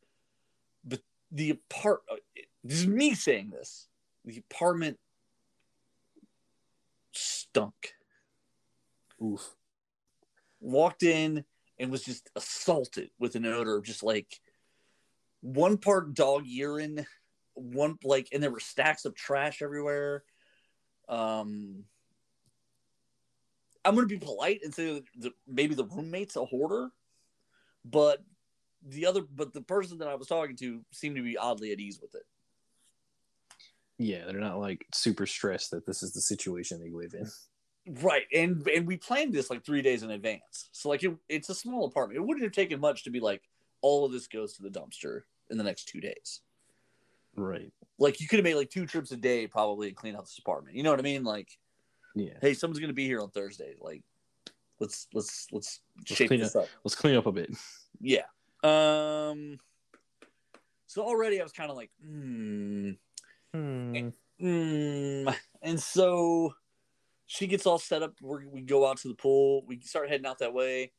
[0.85, 2.03] But the apart
[2.65, 3.89] this is me saying this.
[4.25, 4.99] The apartment
[7.13, 7.95] stunk.
[9.23, 9.55] Oof.
[10.61, 11.45] walked in
[11.79, 14.41] and was just assaulted with an odor of just like
[15.41, 17.07] one part dog urine,
[17.55, 20.25] one like, and there were stacks of trash everywhere.
[21.09, 21.85] Um,
[23.85, 26.91] I'm gonna be polite and say that maybe the roommate's a hoarder,
[27.85, 28.23] but
[28.89, 31.81] the other, but the person that I was talking to seemed to be oddly at
[31.81, 32.23] ease with it.
[33.99, 37.31] Yeah, they're not like super stressed that this is the situation they live in.
[38.03, 40.69] Right, and and we planned this like three days in advance.
[40.73, 42.19] So like it, it's a small apartment.
[42.19, 43.43] It wouldn't have taken much to be like
[43.81, 46.41] all of this goes to the dumpster in the next two days.
[47.37, 47.73] Right.
[47.99, 50.39] Like you could have made like two trips a day probably and clean out this
[50.39, 50.77] apartment.
[50.77, 51.23] You know what I mean?
[51.25, 51.49] Like,
[52.15, 52.33] Yeah.
[52.43, 53.75] hey, someone's gonna be here on Thursday.
[53.81, 54.03] Like,
[54.81, 56.69] let's let's let's Let's shape clean this up.
[56.85, 57.55] Let's clean up a bit.
[58.01, 58.25] Yeah.
[58.67, 59.59] Um.
[60.87, 62.93] So already I was kind of like, hmm.
[63.53, 64.09] Hmm.
[64.41, 66.55] Mm, and so
[67.27, 68.15] she gets all set up.
[68.21, 69.65] we we go out to the pool.
[69.67, 70.93] We start heading out that way.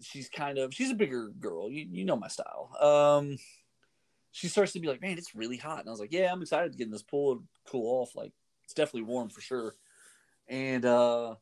[0.00, 1.70] She's kind of she's a bigger girl.
[1.70, 2.70] You you know my style.
[2.80, 3.38] Um,
[4.32, 6.42] she starts to be like, man, it's really hot, and I was like, yeah, I'm
[6.42, 8.14] excited to get in this pool and cool off.
[8.14, 8.32] Like
[8.64, 9.74] it's definitely warm for sure.
[10.48, 11.36] And uh,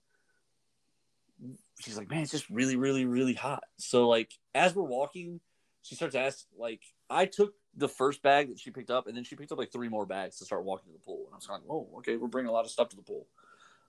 [1.80, 3.64] she's like, man, it's just really, really, really hot.
[3.78, 5.40] So like as we're walking,
[5.82, 9.16] she starts to ask like I took the first bag that she picked up, and
[9.16, 11.24] then she picked up like three more bags to start walking to the pool.
[11.26, 13.26] And I was like, oh, okay, we're bringing a lot of stuff to the pool.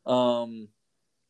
[0.05, 0.69] Um,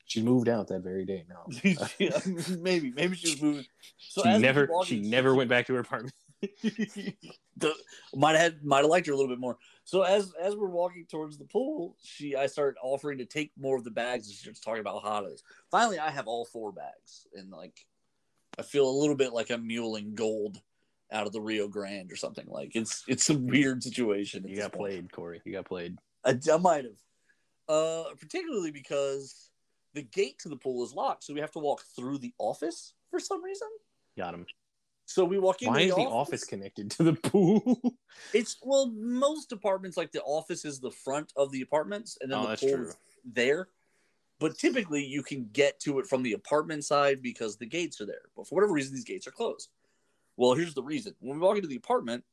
[0.05, 1.25] She moved out that very day.
[1.29, 1.45] No.
[2.59, 3.65] maybe, maybe she was moving.
[3.97, 6.13] So she never walking, she never went back to her apartment.
[7.57, 7.73] the,
[8.15, 9.57] might have might have liked her a little bit more.
[9.83, 13.77] So as as we're walking towards the pool, she I start offering to take more
[13.77, 15.43] of the bags, and she starts talking about how hot it is.
[15.69, 17.85] Finally, I have all four bags, and like
[18.57, 20.61] I feel a little bit like I'm muling gold
[21.11, 22.45] out of the Rio Grande or something.
[22.47, 24.47] Like it's it's a weird situation.
[24.47, 24.91] You got point.
[24.91, 25.41] played, Corey.
[25.43, 25.97] You got played.
[26.23, 26.99] I, I might have,
[27.67, 29.49] uh, particularly because
[29.93, 32.93] the gate to the pool is locked, so we have to walk through the office
[33.09, 33.67] for some reason.
[34.17, 34.45] Got him.
[35.09, 35.69] So we walk in.
[35.69, 37.81] Why is the office connected to the pool?
[38.31, 42.37] It's well, most apartments like the office is the front of the apartments, and then
[42.37, 42.89] Oh, the pool true.
[42.89, 43.69] is there.
[44.39, 48.05] But typically, you can get to it from the apartment side because the gates are
[48.05, 48.29] there.
[48.35, 49.71] But for whatever reason, these gates are closed.
[50.37, 52.23] Well, here's the reason: when we walk into the apartment,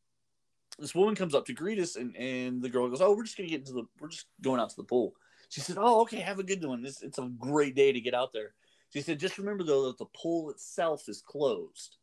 [0.78, 3.38] this woman comes up to greet us, and, and the girl goes, "Oh, we're just
[3.38, 5.14] gonna get into the, we're just going out to the pool."
[5.48, 6.82] She said, "Oh, okay, have a good one.
[6.82, 8.52] This it's a great day to get out there."
[8.92, 11.96] She said, "Just remember though that the pool itself is closed,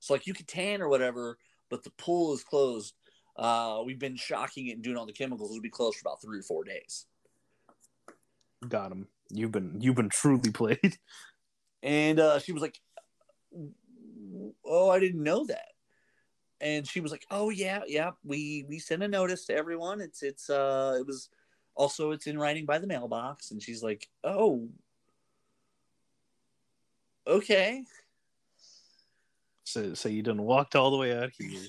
[0.00, 2.94] so like you could tan or whatever, but the pool is closed.
[3.36, 5.50] Uh, we've been shocking it and doing all the chemicals.
[5.50, 7.06] It'll be closed for about three or four days."
[8.68, 9.08] Got him.
[9.30, 10.98] You've been you've been truly played.
[11.80, 12.80] And uh, she was like,
[14.64, 15.68] "Oh, I didn't know that."
[16.60, 18.10] And she was like, "Oh yeah, yeah.
[18.24, 20.00] We we sent a notice to everyone.
[20.00, 21.28] It's it's uh it was
[21.76, 24.68] also it's in writing by the mailbox." And she's like, "Oh,
[27.28, 27.84] okay."
[29.68, 31.60] So so you done walked all the way out here,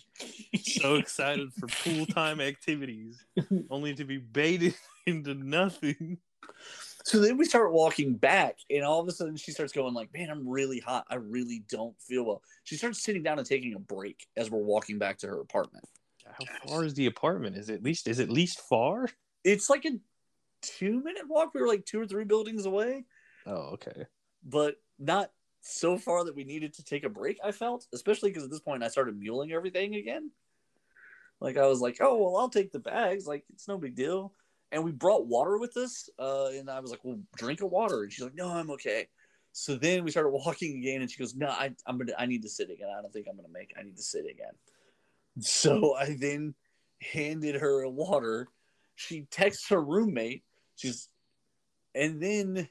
[0.58, 3.22] so excited for pool time activities,
[3.70, 4.74] only to be baited
[5.06, 6.18] into nothing.
[7.04, 10.14] So then we start walking back, and all of a sudden she starts going like,
[10.14, 11.08] "Man, I'm really hot.
[11.10, 14.60] I really don't feel well." She starts sitting down and taking a break as we're
[14.60, 15.84] walking back to her apartment.
[16.26, 17.58] How far is the apartment?
[17.58, 19.10] Is it at least is it at least far?
[19.44, 19.92] It's like a
[20.62, 21.54] two minute walk.
[21.54, 23.04] We were like two or three buildings away,
[23.46, 24.06] Oh, okay.
[24.42, 27.38] but not so far that we needed to take a break.
[27.44, 30.32] I felt, especially because at this point I started muling everything again.
[31.42, 33.26] Like I was like, "Oh well, I'll take the bags.
[33.26, 34.34] Like it's no big deal."
[34.72, 38.04] And we brought water with us, uh, and I was like, "Well, drink a water."
[38.04, 39.08] And she's like, "No, I'm okay."
[39.52, 42.44] So then we started walking again, and she goes, "No, I, I'm gonna, I need
[42.44, 42.90] to sit again.
[42.98, 43.74] I don't think I'm gonna make.
[43.80, 44.54] I need to sit again."
[45.40, 46.56] So I then
[47.02, 48.48] handed her water.
[48.96, 50.44] She texts her roommate.
[50.76, 51.08] She's,
[51.96, 52.68] and then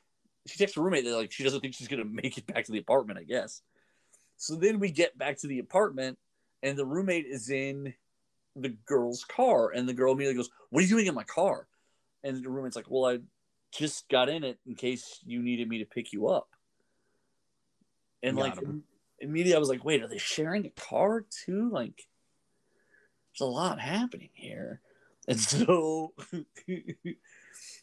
[0.48, 2.72] she texts her roommate that like she doesn't think she's gonna make it back to
[2.72, 3.18] the apartment.
[3.18, 3.62] I guess.
[4.36, 6.18] So then we get back to the apartment,
[6.62, 7.94] and the roommate is in
[8.54, 11.68] the girl's car, and the girl immediately goes, "What are you doing in my car?"
[12.22, 13.20] And the roommate's like, "Well, I
[13.72, 16.48] just got in it in case you needed me to pick you up."
[18.22, 18.84] And Got like him.
[19.20, 22.08] immediately, I was like, "Wait, are they sharing a car too?" Like,
[23.32, 24.80] there's a lot happening here.
[25.28, 26.14] And so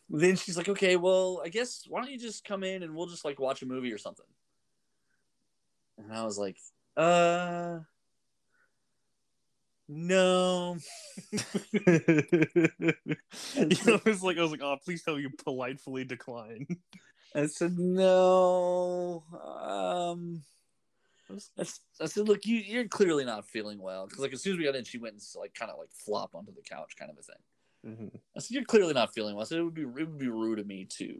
[0.09, 3.07] then she's like, "Okay, well, I guess why don't you just come in and we'll
[3.07, 4.25] just like watch a movie or something."
[5.97, 6.57] And I was like,
[6.97, 7.79] "Uh."
[9.87, 10.77] No,
[11.31, 11.39] you
[13.61, 16.65] know, it's like I was like, oh, please tell me you politely decline.
[17.35, 19.23] I said no.
[19.31, 20.41] Um,
[21.29, 21.65] I,
[22.01, 24.65] I said, look, you you're clearly not feeling well because like as soon as we
[24.65, 27.17] got in, she went and like kind of like flop onto the couch, kind of
[27.17, 27.35] a thing.
[27.85, 28.07] Mm-hmm.
[28.35, 29.43] I said, you're clearly not feeling well.
[29.43, 31.19] I said it would be it would be rude of me to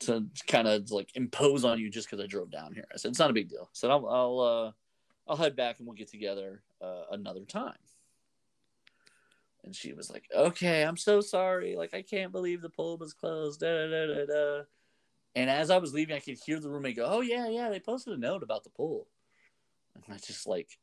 [0.00, 2.86] to kind of like impose on you just because I drove down here.
[2.92, 3.64] I said it's not a big deal.
[3.64, 4.72] I said I'll I'll uh,
[5.30, 7.76] I'll head back and we'll get together uh, another time.
[9.64, 11.76] And she was like, "Okay, I'm so sorry.
[11.76, 14.62] Like I can't believe the pool was closed." Da, da, da, da.
[15.34, 17.78] And as I was leaving, I could hear the roommate go, "Oh yeah, yeah, they
[17.78, 19.06] posted a note about the pool."
[19.94, 20.78] And I just like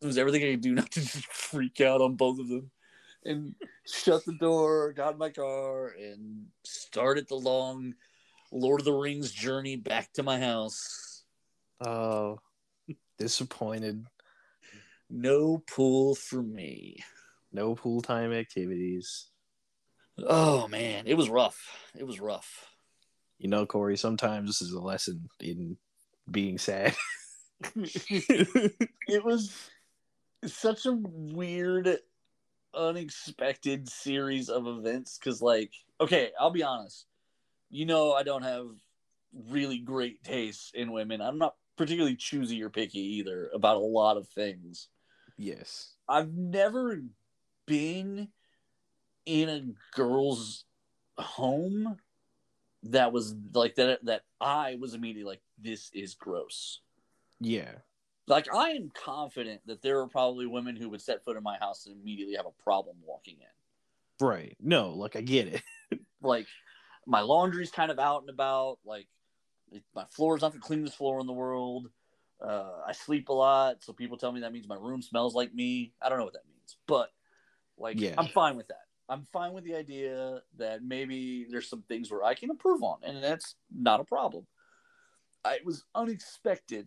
[0.00, 1.00] it was everything I could do not to
[1.30, 2.70] freak out on both of them,
[3.24, 3.54] and
[3.86, 7.94] shut the door, got in my car, and started the long
[8.52, 11.24] Lord of the Rings journey back to my house.
[11.84, 12.38] Oh,
[13.18, 14.04] disappointed.
[15.08, 16.96] No pool for me.
[17.52, 19.28] No pool time activities.
[20.18, 21.58] Oh man, it was rough.
[21.96, 22.66] It was rough.
[23.38, 25.76] You know, Corey, sometimes this is a lesson in
[26.30, 26.94] being sad.
[27.74, 29.70] it was
[30.46, 31.98] such a weird
[32.74, 37.06] unexpected series of events because like okay i'll be honest
[37.70, 38.66] you know i don't have
[39.48, 44.16] really great taste in women i'm not particularly choosy or picky either about a lot
[44.16, 44.88] of things
[45.36, 45.94] yes.
[46.08, 47.00] i've never
[47.66, 48.28] been
[49.26, 50.64] in a girl's
[51.18, 51.96] home
[52.82, 56.80] that was like that that i was immediately like this is gross
[57.40, 57.72] Yeah.
[58.30, 61.58] Like I am confident that there are probably women who would set foot in my
[61.58, 64.26] house and immediately have a problem walking in.
[64.26, 64.56] Right.
[64.60, 65.62] No, like I get it.
[66.22, 66.46] Like
[67.06, 68.78] my laundry's kind of out and about.
[68.84, 69.06] Like
[69.94, 71.88] my floor's not the cleanest floor in the world.
[72.46, 75.54] Uh, I sleep a lot, so people tell me that means my room smells like
[75.54, 75.94] me.
[76.02, 77.08] I don't know what that means, but
[77.78, 78.16] like Yeah.
[78.18, 78.84] I'm fine with that.
[79.08, 82.98] I'm fine with the idea that maybe there's some things where I can improve on,
[83.02, 84.46] and that's not a problem.
[85.42, 86.86] I, it was unexpected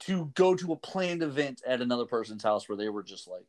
[0.00, 3.46] to go to a planned event at another person's house where they were just like,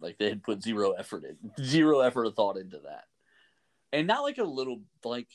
[0.00, 3.04] like they had put zero effort in, zero effort of thought into that.
[3.92, 5.28] and not like a little like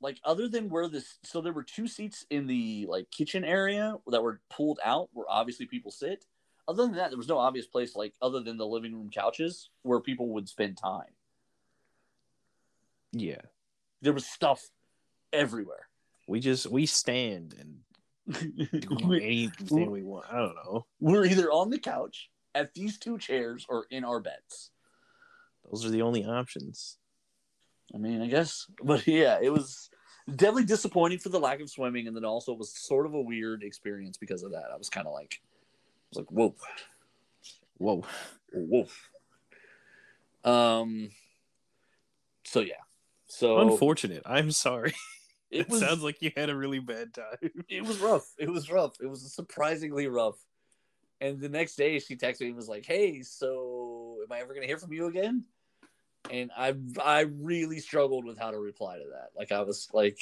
[0.00, 3.96] like other than where this so there were two seats in the like kitchen area
[4.06, 6.24] that were pulled out where obviously people sit
[6.66, 9.68] other than that there was no obvious place like other than the living room couches
[9.82, 11.12] where people would spend time
[13.12, 13.42] Yeah.
[14.00, 14.70] there was stuff
[15.34, 15.89] everywhere
[16.30, 20.26] We just we stand and do anything we want.
[20.30, 20.86] I don't know.
[21.00, 24.70] we're either on the couch at these two chairs or in our beds
[25.68, 26.98] Those are the only options.
[27.92, 29.90] I mean, I guess, but yeah, it was
[30.28, 33.20] definitely disappointing for the lack of swimming, and then also it was sort of a
[33.20, 34.66] weird experience because of that.
[34.72, 36.54] I was kind of like, I was like, whoa,
[37.78, 38.04] Whoa.
[38.52, 38.86] whoa.
[40.44, 41.10] Um.
[42.44, 42.74] So yeah,
[43.26, 44.22] so Unfortunate.
[44.24, 44.94] I'm sorry.
[45.50, 47.50] it It was sounds like you had a really bad time.
[47.68, 48.26] it was rough.
[48.38, 48.96] It was rough.
[49.00, 50.36] It was surprisingly rough.
[51.20, 54.54] And the next day, she texted me and was like, "Hey, so am I ever
[54.54, 55.44] gonna hear from you again?"
[56.30, 59.30] And I I really struggled with how to reply to that.
[59.36, 60.18] Like I was like.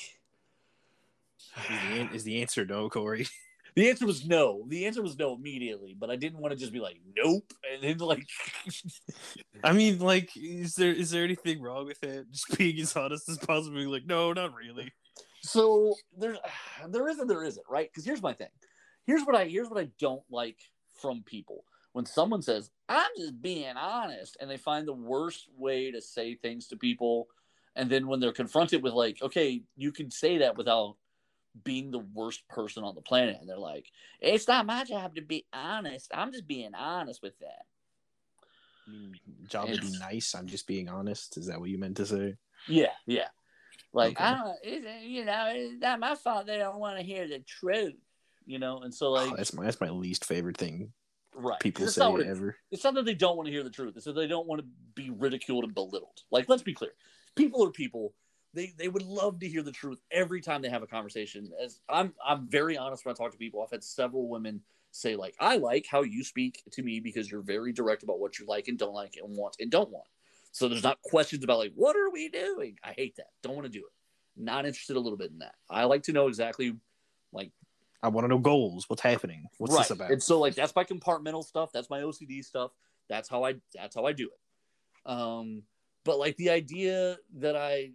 [1.56, 1.78] Is
[2.10, 3.26] the, is the answer no, Corey?
[3.74, 4.64] The answer was no.
[4.66, 7.80] The answer was no immediately, but I didn't want to just be like, nope, and
[7.80, 8.26] then like,
[9.62, 12.26] I mean, like, is there is there anything wrong with it?
[12.32, 13.78] Just being as honest as possible.
[13.88, 14.90] Like, no, not really.
[15.42, 16.38] So there's
[16.88, 17.90] there is and there isn't, right?
[17.90, 18.48] Because here's my thing.
[19.04, 20.58] Here's what I here's what I don't like
[21.00, 25.90] from people when someone says, "I'm just being honest," and they find the worst way
[25.90, 27.28] to say things to people,
[27.76, 30.96] and then when they're confronted with like, "Okay, you can say that without."
[31.64, 35.22] being the worst person on the planet and they're like it's not my job to
[35.22, 37.64] be honest i'm just being honest with that
[38.88, 40.34] I mean, job to be nice.
[40.34, 41.36] I'm just being honest.
[41.36, 42.36] Is that what you meant to say?
[42.66, 43.28] Yeah, yeah.
[43.92, 44.24] Like Okay.
[44.24, 46.46] Oh, I don't, it's, you know, it's not my fault.
[46.46, 47.94] They don't want to hear the truth,
[48.46, 48.80] you know.
[48.80, 50.92] And so, oh, like, Oh, that's my that's my least favorite thing
[51.34, 51.60] right?
[51.60, 52.56] people It's say it- ever.
[52.70, 53.94] It's not that they don't want to hear the truth.
[53.96, 56.20] It's that they don't want to be ridiculed and belittled.
[56.30, 56.92] Like, let's be clear.
[57.34, 58.14] People are people.
[58.54, 61.50] They they would love to hear the truth every time they have a conversation.
[61.62, 63.62] As I'm I'm very honest when I talk to people.
[63.62, 67.42] I've had several women say like, I like how you speak to me because you're
[67.42, 70.06] very direct about what you like and don't like and want and don't want.
[70.52, 72.76] So there's not questions about like, what are we doing?
[72.82, 73.28] I hate that.
[73.42, 73.92] Don't want to do it.
[74.42, 75.54] Not interested a little bit in that.
[75.68, 76.76] I like to know exactly
[77.32, 77.52] like
[78.02, 78.84] I want to know goals.
[78.88, 79.46] What's happening?
[79.58, 79.80] What's right.
[79.80, 80.10] this about?
[80.10, 81.70] And so like that's my compartmental stuff.
[81.72, 82.70] That's my OCD stuff.
[83.08, 85.10] That's how I that's how I do it.
[85.10, 85.62] Um,
[86.04, 87.92] but like the idea that I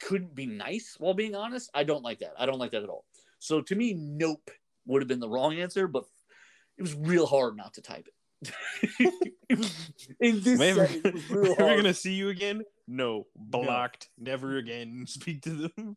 [0.00, 2.34] couldn't be nice while being honest, I don't like that.
[2.38, 3.04] I don't like that at all.
[3.38, 4.50] So to me, nope
[4.86, 6.04] would have been the wrong answer, but
[6.76, 8.14] it was real hard not to type it.
[10.20, 11.76] in this setting, it was real ever hard.
[11.76, 12.62] gonna see you again?
[12.86, 14.08] No, blocked.
[14.18, 15.04] Never again.
[15.08, 15.96] Speak to them.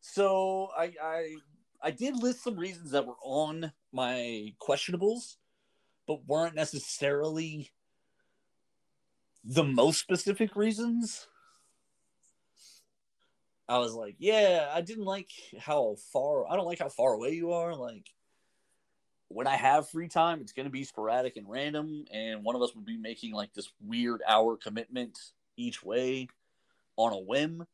[0.00, 1.36] So I, I
[1.82, 5.36] I did list some reasons that were on my questionables,
[6.06, 7.70] but weren't necessarily
[9.44, 11.28] the most specific reasons.
[13.68, 17.32] I was like, yeah, I didn't like how far I don't like how far away
[17.32, 17.74] you are.
[17.74, 18.06] Like
[19.28, 22.74] when I have free time, it's gonna be sporadic and random, and one of us
[22.74, 25.18] would be making like this weird hour commitment
[25.56, 26.28] each way
[26.96, 27.66] on a whim.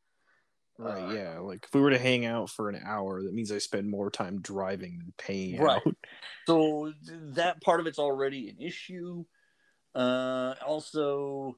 [0.78, 1.38] Right, Uh, yeah.
[1.38, 4.10] Like if we were to hang out for an hour, that means I spend more
[4.10, 5.80] time driving than paying Right.
[5.86, 5.96] out.
[6.46, 9.24] So that part of it's already an issue.
[9.94, 11.56] Uh, also,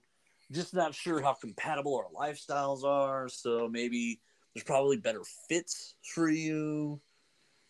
[0.53, 3.29] just not sure how compatible our lifestyles are.
[3.29, 4.21] So maybe
[4.55, 7.01] there's probably better fits for you.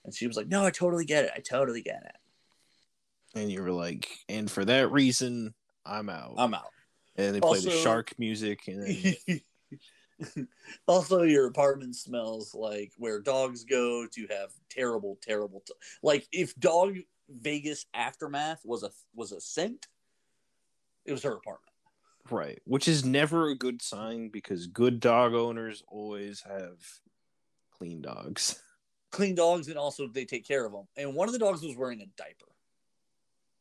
[0.06, 1.32] And she was like, "No, I totally get it.
[1.36, 3.38] I totally get it.
[3.38, 5.52] And you were like, and for that reason,
[5.84, 6.34] I'm out.
[6.38, 6.70] I'm out."
[7.18, 9.40] and they play the shark music and then
[10.86, 15.62] also, your apartment smells like where dogs go to have terrible, terrible.
[15.66, 16.96] T- like if Dog
[17.28, 19.86] Vegas Aftermath was a was a scent,
[21.04, 21.72] it was her apartment.
[22.30, 22.60] Right.
[22.64, 26.78] Which is never a good sign because good dog owners always have
[27.70, 28.60] clean dogs.
[29.10, 30.86] clean dogs and also they take care of them.
[30.96, 32.46] And one of the dogs was wearing a diaper.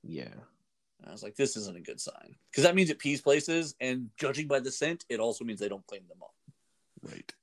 [0.04, 0.34] Yeah.
[1.00, 3.76] And I was like, this isn't a good sign because that means it pees places.
[3.80, 6.34] And judging by the scent, it also means they don't clean them up.
[7.02, 7.34] Right.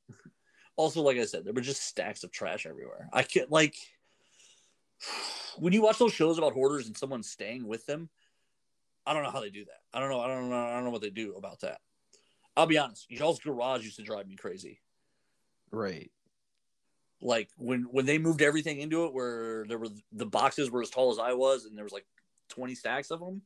[0.76, 3.08] Also, like I said, there were just stacks of trash everywhere.
[3.12, 3.76] I can't like
[5.58, 8.08] when you watch those shows about hoarders and someone staying with them.
[9.04, 9.80] I don't know how they do that.
[9.92, 10.20] I don't know.
[10.20, 10.66] I don't know.
[10.66, 11.80] I don't know what they do about that.
[12.56, 13.10] I'll be honest.
[13.10, 14.80] Y'all's garage used to drive me crazy.
[15.70, 16.10] Right.
[17.22, 20.90] Like when when they moved everything into it where there were the boxes were as
[20.90, 22.06] tall as i was and there was like
[22.50, 23.42] 20 stacks of them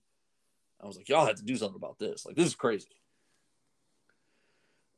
[0.82, 2.88] i was like y'all have to do something about this like this is crazy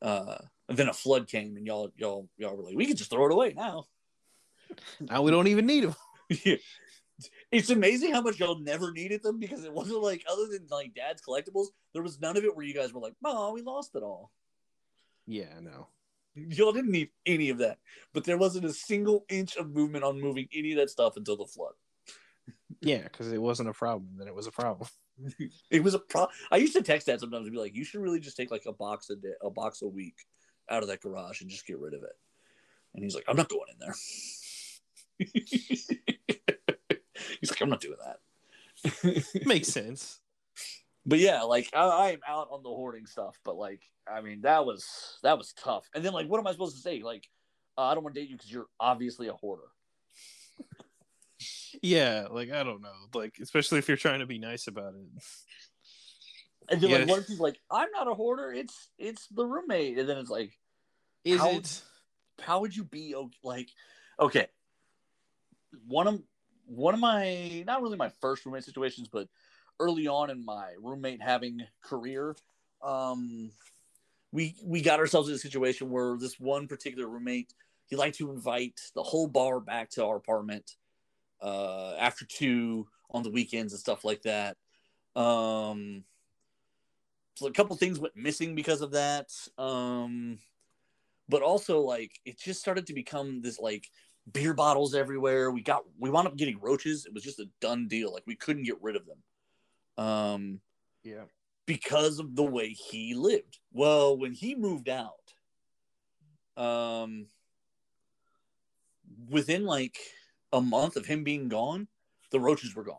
[0.00, 3.10] uh and then a flood came and y'all y'all y'all were like we could just
[3.10, 3.84] throw it away now
[5.00, 5.96] Now we don't even need them.
[6.44, 6.56] Yeah.
[7.50, 10.94] It's amazing how much y'all never needed them because it wasn't like other than like
[10.94, 13.96] dad's collectibles, there was none of it where you guys were like, "Oh, we lost
[13.96, 14.30] it all."
[15.26, 15.88] Yeah, I know.
[16.34, 17.78] Y'all didn't need any of that,
[18.12, 21.36] but there wasn't a single inch of movement on moving any of that stuff until
[21.36, 21.72] the flood.
[22.80, 24.10] Yeah, because it wasn't a problem.
[24.18, 24.88] Then it was a problem.
[25.68, 26.30] It was a problem.
[26.52, 28.66] I used to text that sometimes and be like, "You should really just take like
[28.66, 30.14] a box a day, a box a week
[30.70, 32.16] out of that garage and just get rid of it."
[32.94, 33.96] And he's like, "I'm not going in there."
[37.40, 38.20] he's like, "I'm not doing that."
[39.44, 40.20] Makes sense.
[41.08, 43.38] But yeah, like I, I am out on the hoarding stuff.
[43.44, 45.88] But like, I mean, that was that was tough.
[45.94, 47.02] And then like, what am I supposed to say?
[47.02, 47.26] Like,
[47.76, 49.64] uh, I don't want to date you because you're obviously a hoarder.
[51.82, 55.22] Yeah, like I don't know, like especially if you're trying to be nice about it.
[56.68, 56.98] And then Yeah.
[56.98, 58.52] like, what if he's like, "I'm not a hoarder.
[58.52, 60.58] It's it's the roommate." And then it's like,
[61.24, 61.82] Is How- it?
[62.40, 63.68] how would you be like
[64.20, 64.46] okay
[65.86, 66.22] one of
[66.66, 69.28] one of my not really my first roommate situations but
[69.80, 72.34] early on in my roommate having career
[72.82, 73.50] um
[74.32, 77.54] we we got ourselves in a situation where this one particular roommate
[77.86, 80.76] he liked to invite the whole bar back to our apartment
[81.40, 84.56] uh after two on the weekends and stuff like that.
[85.16, 86.04] Um
[87.34, 89.30] so a couple things went missing because of that.
[89.56, 90.38] Um
[91.28, 93.88] but also like it just started to become this like
[94.30, 95.50] beer bottles everywhere.
[95.50, 97.06] We got we wound up getting roaches.
[97.06, 98.12] It was just a done deal.
[98.12, 99.18] Like we couldn't get rid of them
[99.98, 100.60] um
[101.02, 101.24] Yeah.
[101.66, 105.34] because of the way he lived well when he moved out
[106.56, 107.26] um
[109.28, 109.98] within like
[110.52, 111.88] a month of him being gone
[112.30, 112.96] the roaches were gone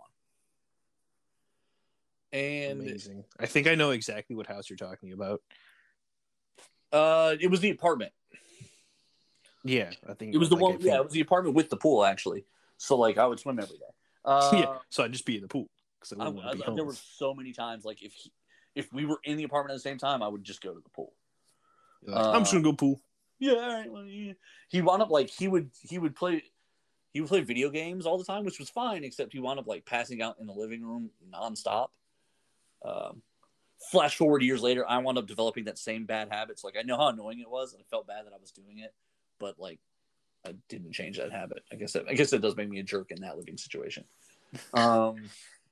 [2.32, 3.24] and Amazing.
[3.40, 5.42] I think I know exactly what house you're talking about.
[6.92, 8.12] uh it was the apartment
[9.64, 11.70] Yeah, I think it was the like, one think- yeah it was the apartment with
[11.70, 12.46] the pool actually
[12.78, 13.94] so like i would swim every day
[14.26, 14.78] uh, yeah.
[14.90, 15.70] So I'd just be in the pool
[16.00, 16.76] because I I, wouldn't want to I- be home.
[16.76, 18.32] there were so many times like if he,
[18.76, 20.80] if we were in the apartment at the same time, I would just go to
[20.80, 21.14] the pool.
[22.04, 23.02] Like, I'm just gonna go pool.
[23.40, 23.92] Yeah, all right.
[23.92, 24.34] Well, yeah.
[24.70, 26.44] He wound up like he would he would play
[27.14, 29.68] he would play video games all the time, which was fine, except he wound up
[29.68, 31.88] like passing out in the living room nonstop.
[32.86, 33.22] Um,
[33.92, 36.64] flash forward years later, I wound up developing that same bad habits.
[36.64, 38.80] Like I know how annoying it was, and I felt bad that I was doing
[38.80, 38.94] it,
[39.40, 39.80] but like
[40.46, 41.64] I didn't change that habit.
[41.72, 44.06] I guess that, I guess that does make me a jerk in that living situation.
[44.74, 45.30] Um.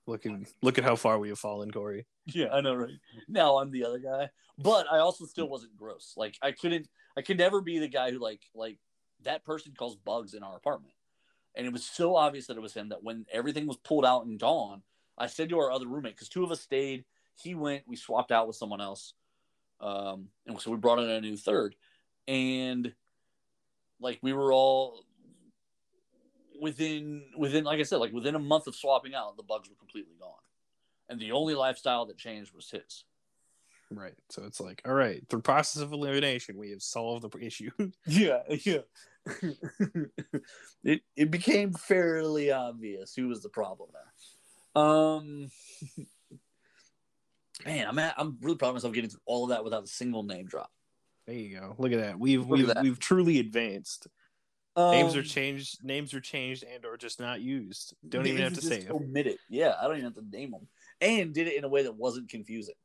[0.08, 0.32] Look at
[0.62, 2.06] look at how far we have fallen, Corey.
[2.26, 2.94] Yeah, I know, right?
[3.28, 6.14] Now I'm the other guy, but I also still wasn't gross.
[6.16, 6.88] Like I couldn't,
[7.18, 8.80] I could never be the guy who like like
[9.24, 10.94] that person calls bugs in our apartment,
[11.56, 14.26] and it was so obvious that it was him that when everything was pulled out
[14.26, 14.82] and gone,
[15.18, 17.04] I said to our other roommate because two of us stayed,
[17.36, 19.14] he went, we swapped out with someone else,
[19.82, 21.76] um, and so we brought in a new third,
[22.30, 22.94] and
[24.00, 25.04] like we were all
[26.60, 29.76] within within like I said, like within a month of swapping out, the bugs were
[29.76, 30.32] completely gone
[31.10, 33.04] and the only lifestyle that changed was his.
[33.90, 34.16] Right.
[34.30, 37.72] So it's like, all right, through process of elimination, we have solved the issue.
[38.06, 38.80] Yeah, yeah.
[40.84, 44.84] it it became fairly obvious who was the problem there.
[44.84, 45.50] Um,
[47.66, 49.88] man, I'm at, I'm really proud of myself getting through all of that without a
[49.88, 50.72] single name drop.
[51.26, 51.76] there you go.
[51.78, 52.20] Look at that.
[52.20, 52.84] We've Look we've that.
[52.84, 54.08] we've truly advanced.
[54.78, 55.84] Names are Um, changed.
[55.84, 57.96] Names are changed and or just not used.
[58.08, 58.90] Don't even have to say it.
[58.92, 59.40] Omit it.
[59.50, 60.68] Yeah, I don't even have to name them.
[61.02, 62.76] And did it in a way that wasn't confusing.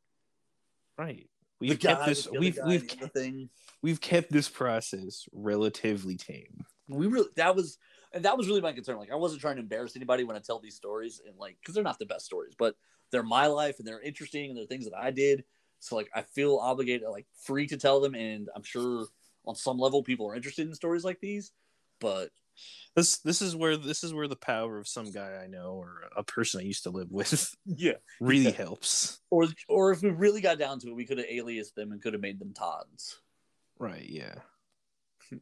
[0.98, 1.28] Right.
[1.60, 2.24] We've kept this.
[2.24, 3.48] the We've we've kept, thing.
[3.82, 6.64] we've kept this process relatively tame.
[6.88, 7.78] we really that was
[8.12, 10.40] and that was really my concern like i wasn't trying to embarrass anybody when i
[10.40, 12.74] tell these stories and like because they're not the best stories but
[13.10, 15.44] they're my life and they're interesting and they're things that i did
[15.78, 19.06] so like i feel obligated like free to tell them and i'm sure
[19.46, 21.52] on some level people are interested in stories like these
[22.02, 22.28] but
[22.94, 26.02] This this is where this is where the power of some guy I know or
[26.14, 28.50] a person I used to live with yeah really Yeah.
[28.50, 29.20] helps.
[29.30, 32.02] or or if we really got down to it we could have aliased them and
[32.02, 33.20] could have made them tods
[33.78, 34.06] Right.
[34.08, 34.34] Yeah.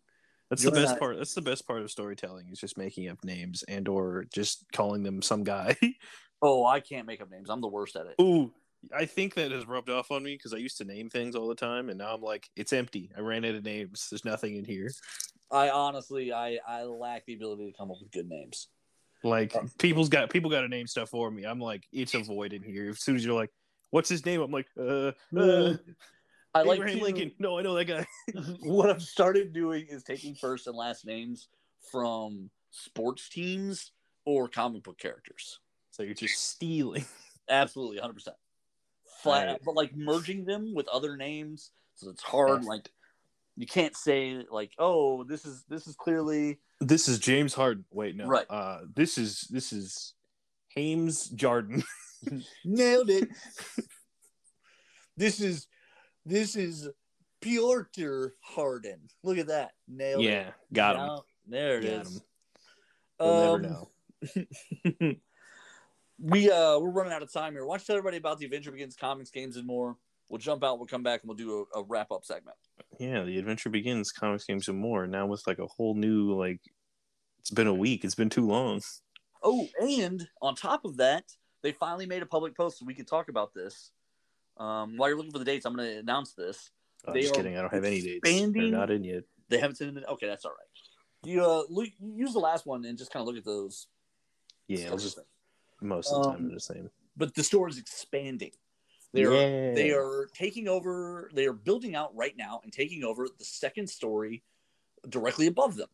[0.48, 1.16] That's You're the best not- part.
[1.18, 5.02] That's the best part of storytelling is just making up names and or just calling
[5.02, 5.76] them some guy.
[6.42, 8.50] oh i can't make up names i'm the worst at it Ooh,
[8.96, 11.48] I think that has rubbed off on me because I used to name things all
[11.48, 13.10] the time, and now I'm like, it's empty.
[13.16, 14.08] I ran out of names.
[14.10, 14.90] There's nothing in here.
[15.52, 18.68] i honestly i i lack the ability to come up with good names
[19.24, 19.66] Like Oh.
[19.78, 21.44] people's got people got to name stuff for me.
[21.44, 22.90] I'm like, it's a void in here.
[22.90, 23.50] As soon as you're like,
[23.90, 24.40] what's his name?
[24.40, 25.76] I'm like, uh, uh
[26.54, 27.32] i like Abraham to- Lincoln.
[27.38, 28.06] No, I know that guy.
[28.62, 31.48] what I've started doing is taking first and last names
[31.92, 33.92] from sports teams
[34.24, 35.58] or comic book characters.
[35.90, 37.04] So you're just stealing.
[37.48, 38.28] Absolutely, 100%.
[39.22, 39.60] Flat, Right.
[39.64, 42.62] but like merging them with other names, so it's hard.
[42.62, 42.68] Yeah.
[42.68, 42.90] Like,
[43.56, 47.84] You can't say like, "Oh, this is this is clearly This is James Harden.
[47.90, 48.26] Wait, no.
[48.26, 48.46] Right.
[48.48, 50.14] Uh, this is this is
[50.74, 51.82] Hames Jordan.
[52.64, 53.28] nailed it."
[55.16, 55.66] this is
[56.24, 56.88] this is
[57.40, 59.00] Piotr Harden.
[59.22, 60.28] Look at that, nailed it.
[60.30, 61.02] yeah, got him.
[61.06, 62.16] Now- There it Got is.
[62.16, 62.22] him.
[63.18, 65.16] We'll Um, never know.
[66.22, 67.64] we uh we're running out of time here.
[67.64, 69.96] Why don't you tell everybody about the Adventure Begins comics, games, and more?
[70.28, 70.78] We'll jump out.
[70.78, 72.56] We'll come back and we'll do a, a wrap up segment.
[72.98, 74.12] Yeah, the adventure begins.
[74.12, 75.06] Comics, games, and more.
[75.06, 76.60] Now with like a whole new like.
[77.40, 78.04] It's been a week.
[78.04, 78.82] It's been too long.
[79.42, 81.24] Oh, and on top of that,
[81.62, 83.92] they finally made a public post so we can talk about this.
[84.58, 86.70] Um, while you're looking for the dates, I'm going to announce this.
[87.06, 87.56] I'm just kidding.
[87.56, 88.20] I don't have any dates.
[88.22, 89.24] They're not in yet.
[89.48, 90.04] They haven't sent in.
[90.04, 91.28] Okay, that's all right.
[91.30, 93.86] You uh, look, use the last one and just kind of look at those.
[94.68, 95.18] Yeah, I'll just
[95.80, 96.90] most of the time Um, they're the same.
[97.16, 98.52] But the store is expanding.
[99.12, 99.74] They are yeah.
[99.74, 101.30] they are taking over.
[101.34, 104.42] They are building out right now and taking over the second story
[105.08, 105.88] directly above them.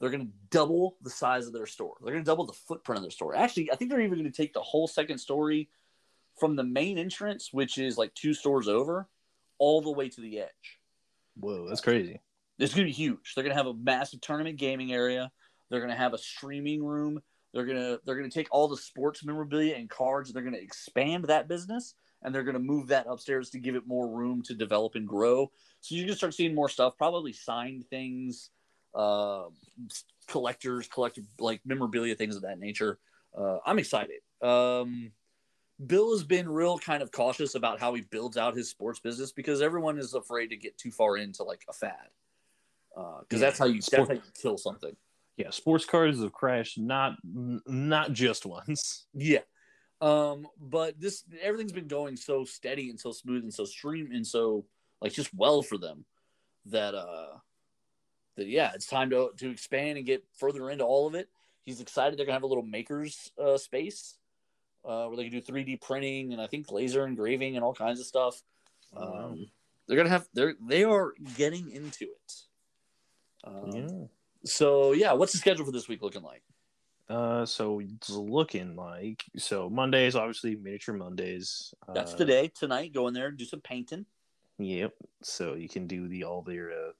[0.00, 1.94] They're going to double the size of their store.
[2.00, 3.36] They're going to double the footprint of their store.
[3.36, 5.68] Actually, I think they're even going to take the whole second story
[6.38, 9.06] from the main entrance, which is like two stores over,
[9.58, 10.80] all the way to the edge.
[11.38, 12.20] Whoa, that's crazy.
[12.58, 13.34] It's going to be huge.
[13.34, 15.30] They're going to have a massive tournament gaming area.
[15.68, 17.20] They're going to have a streaming room.
[17.52, 20.32] They're going to they're to take all the sports memorabilia and cards.
[20.32, 23.74] They're going to expand that business and they're going to move that upstairs to give
[23.74, 25.50] it more room to develop and grow.
[25.80, 28.50] So you're going to start seeing more stuff, probably signed things,
[28.94, 29.44] uh,
[30.28, 32.98] collectors, collector like memorabilia, things of that nature.
[33.36, 34.20] Uh, I'm excited.
[34.42, 35.12] Um,
[35.86, 39.32] Bill has been real kind of cautious about how he builds out his sports business
[39.32, 41.94] because everyone is afraid to get too far into like a fad.
[42.94, 43.46] Because Yeah.
[43.46, 44.94] that's how you that's how you kill something.
[45.40, 49.06] Yeah, sports cars have crashed not not just once.
[49.14, 49.40] Yeah.
[50.02, 54.26] Um, but this everything's been going so steady and so smooth and so stream and
[54.26, 54.64] so
[55.00, 56.04] like just well for them
[56.66, 57.38] that uh
[58.36, 61.28] that yeah, it's time to to expand and get further into all of it.
[61.64, 64.18] He's excited they're gonna have a little makers uh space
[64.84, 67.98] uh where they can do 3D printing and I think laser engraving and all kinds
[67.98, 68.42] of stuff.
[68.94, 69.46] Um
[69.86, 72.32] they're gonna have they're they are getting into it.
[73.44, 74.06] Um, yeah.
[74.44, 76.42] So yeah, what's the schedule for this week looking like?
[77.08, 81.74] Uh, so it's looking like so Mondays, obviously miniature Mondays.
[81.92, 82.94] That's uh, today, tonight.
[82.94, 84.06] Go in there and do some painting.
[84.58, 84.92] Yep.
[85.22, 86.92] So you can do the all their uh,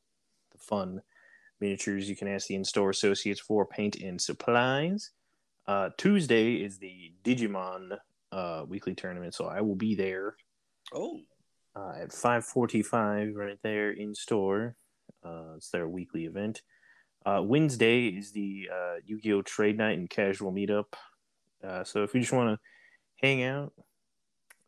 [0.50, 1.00] the fun
[1.60, 2.08] miniatures.
[2.08, 5.10] You can ask the in-store associates for paint and supplies.
[5.66, 7.96] Uh, Tuesday is the Digimon
[8.32, 10.34] uh, weekly tournament, so I will be there
[10.92, 11.20] Oh,
[11.76, 14.74] uh, at five forty-five right there in store.
[15.24, 16.62] Uh, it's their weekly event.
[17.24, 20.86] Uh, Wednesday is the uh, Yu-Gi-Oh trade night and casual meetup.
[21.62, 22.58] Uh, so if you just want to
[23.22, 23.72] hang out,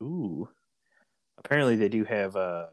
[0.03, 0.49] ooh,
[1.39, 2.67] apparently they do have uh,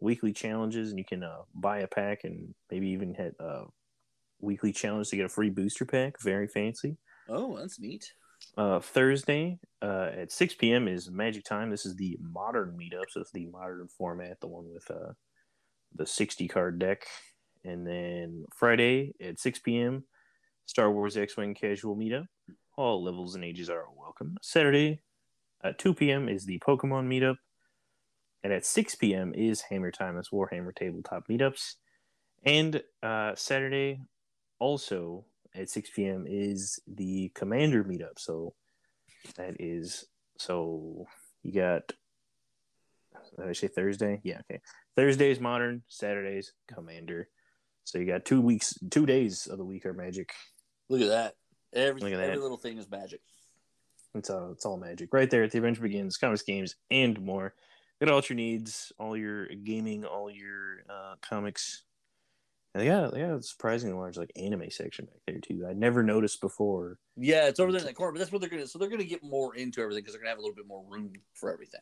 [0.00, 3.64] weekly challenges, and you can uh, buy a pack and maybe even hit a
[4.40, 6.20] weekly challenge to get a free booster pack.
[6.20, 6.96] Very fancy.
[7.28, 8.12] oh, that's neat.
[8.56, 10.86] Uh, Thursday uh, at 6 p.m.
[10.86, 11.70] is Magic Time.
[11.70, 15.12] This is the modern meetup, so it's the modern format, the one with uh,
[15.94, 17.06] the 60 card deck.
[17.64, 20.04] And then Friday at 6 p.m.,
[20.66, 22.26] Star Wars X Wing casual meetup.
[22.76, 24.36] All levels and ages are welcome.
[24.42, 25.00] Saturday
[25.62, 26.28] at 2 p.m.
[26.28, 27.36] is the Pokemon meetup.
[28.42, 29.32] And at 6 p.m.
[29.34, 30.16] is Hammer Time.
[30.16, 31.74] That's Warhammer tabletop meetups.
[32.44, 34.00] And uh, Saturday,
[34.58, 36.26] also at 6 p.m.
[36.28, 38.18] is the Commander meetup.
[38.18, 38.54] So
[39.36, 40.04] that is
[40.38, 41.06] so
[41.42, 41.92] you got.
[43.38, 44.20] Did I say Thursday?
[44.22, 44.60] Yeah, okay.
[44.96, 47.28] Thursdays modern, Saturdays Commander.
[47.84, 50.32] So you got two weeks, two days of the week are magic.
[50.88, 51.34] Look at that.
[51.72, 52.42] Every, Look at every that.
[52.42, 53.20] little thing is magic.
[54.14, 55.42] It's all it's all magic right there.
[55.42, 56.16] at The adventure begins.
[56.16, 57.54] Comics, games, and more.
[58.00, 61.82] Get all your needs, all your gaming, all your uh, comics.
[62.74, 65.66] And they got they got a surprisingly large like anime section back there too.
[65.68, 66.98] I never noticed before.
[67.16, 68.66] Yeah, it's over there in that corner, but that's what they're gonna.
[68.66, 70.84] So they're gonna get more into everything because they're gonna have a little bit more
[70.88, 71.80] room for everything.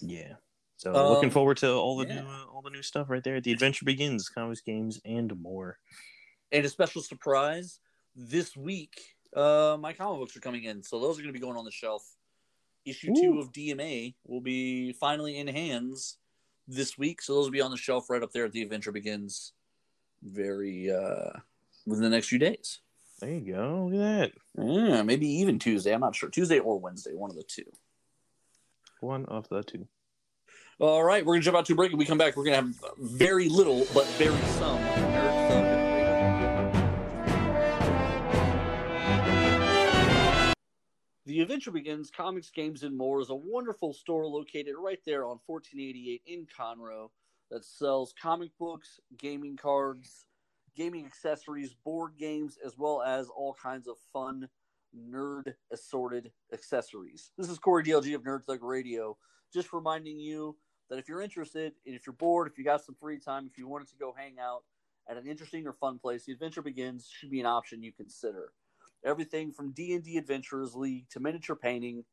[0.00, 0.34] Yeah.
[0.76, 2.20] So Um, looking forward to all the yeah.
[2.22, 3.40] new uh, all the new stuff right there.
[3.40, 4.28] The adventure begins.
[4.28, 5.78] Comics, games, and more.
[6.52, 7.80] And a special surprise
[8.14, 9.00] this week,
[9.34, 11.70] uh, my comic books are coming in, so those are gonna be going on the
[11.70, 12.04] shelf.
[12.84, 13.20] Issue Ooh.
[13.20, 16.18] two of DMA will be finally in hands
[16.68, 18.92] this week, so those will be on the shelf right up there at the adventure
[18.92, 19.52] begins.
[20.22, 21.30] Very uh,
[21.86, 22.80] within the next few days.
[23.20, 23.88] There you go.
[23.90, 24.64] Look at that.
[24.64, 25.94] Yeah, maybe even Tuesday.
[25.94, 26.28] I'm not sure.
[26.28, 27.64] Tuesday or Wednesday, one of the two.
[29.00, 29.86] One of the two.
[30.80, 31.92] All right, we're gonna jump out to a break.
[31.92, 34.80] When we come back, we're gonna have very little, but very some.
[34.80, 35.74] Nerd.
[41.26, 45.38] The Adventure Begins Comics, Games, and More is a wonderful store located right there on
[45.46, 47.10] 1488 in Conroe
[47.52, 50.26] that sells comic books, gaming cards,
[50.76, 54.48] gaming accessories, board games, as well as all kinds of fun
[54.92, 57.30] nerd assorted accessories.
[57.38, 59.16] This is Corey DLG of Nerd Thug Radio,
[59.52, 60.56] just reminding you
[60.90, 63.58] that if you're interested, and if you're bored, if you got some free time, if
[63.58, 64.64] you wanted to go hang out
[65.08, 68.52] at an interesting or fun place, the Adventure Begins should be an option you consider.
[69.04, 72.04] Everything from D and D Adventurers League to miniature painting,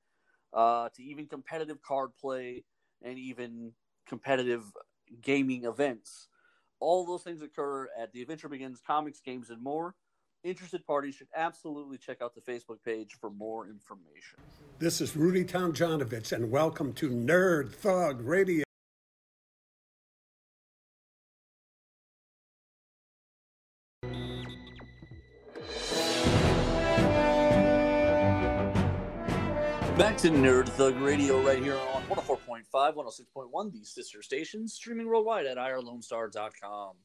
[0.53, 2.63] uh, to even competitive card play
[3.01, 3.71] and even
[4.05, 4.65] competitive
[5.21, 6.27] gaming events.
[6.79, 9.95] All those things occur at the Adventure Begins comics, games, and more.
[10.43, 14.39] Interested parties should absolutely check out the Facebook page for more information.
[14.79, 18.63] This is Rudy Tomjanovich, and welcome to Nerd Thug Radio.
[29.95, 35.45] Back to Nerd Thug Radio right here on 104.5, 106.1, these sister stations, streaming worldwide
[35.45, 36.95] at irlonestar.com.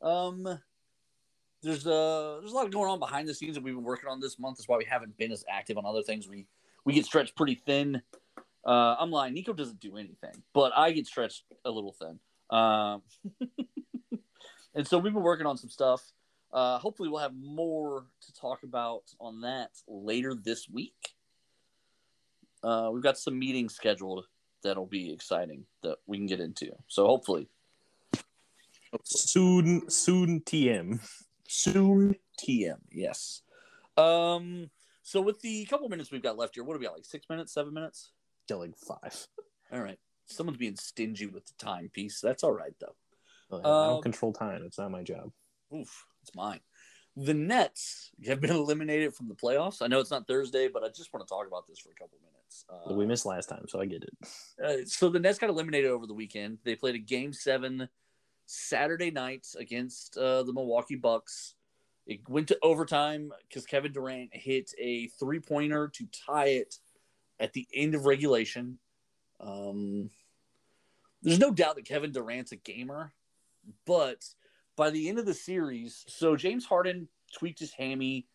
[0.00, 0.58] Um,
[1.66, 4.20] there's uh there's a lot going on behind the scenes that we've been working on
[4.20, 4.58] this month.
[4.58, 6.28] That's why we haven't been as active on other things.
[6.28, 6.46] We
[6.84, 8.02] we get stretched pretty thin.
[8.64, 9.34] Uh, I'm lying.
[9.34, 12.18] Nico doesn't do anything, but I get stretched a little thin.
[12.50, 13.02] Um,
[14.74, 16.02] and so we've been working on some stuff.
[16.52, 21.14] Uh, hopefully, we'll have more to talk about on that later this week.
[22.62, 24.26] Uh, we've got some meetings scheduled
[24.62, 26.70] that'll be exciting that we can get into.
[26.88, 27.48] So hopefully,
[29.04, 31.00] Soon, soon TM.
[31.48, 32.78] Soon TM.
[32.90, 33.42] Yes.
[33.96, 34.70] Um.
[35.02, 36.94] So with the couple minutes we've got left here, what do we got?
[36.94, 38.12] Like six minutes, seven minutes?
[38.48, 39.26] Got like five.
[39.72, 39.98] All right.
[40.26, 42.20] Someone's being stingy with the timepiece.
[42.20, 42.96] That's all right though.
[43.50, 44.62] Oh, yeah, I Um, don't control time.
[44.64, 45.30] It's not my job.
[45.74, 46.60] Oof, it's mine.
[47.16, 49.80] The Nets have been eliminated from the playoffs.
[49.80, 51.94] I know it's not Thursday, but I just want to talk about this for a
[51.94, 52.64] couple minutes.
[52.68, 54.28] Uh, we missed last time, so I get it.
[54.62, 56.58] Uh, so the Nets got eliminated over the weekend.
[56.64, 57.88] They played a game seven
[58.46, 61.54] Saturday night against uh, the Milwaukee Bucks.
[62.06, 66.78] It went to overtime because Kevin Durant hit a three pointer to tie it
[67.40, 68.78] at the end of regulation.
[69.40, 70.10] Um,
[71.22, 73.12] there's no doubt that Kevin Durant's a gamer,
[73.84, 74.24] but
[74.76, 78.26] by the end of the series, so James Harden tweaked his hammy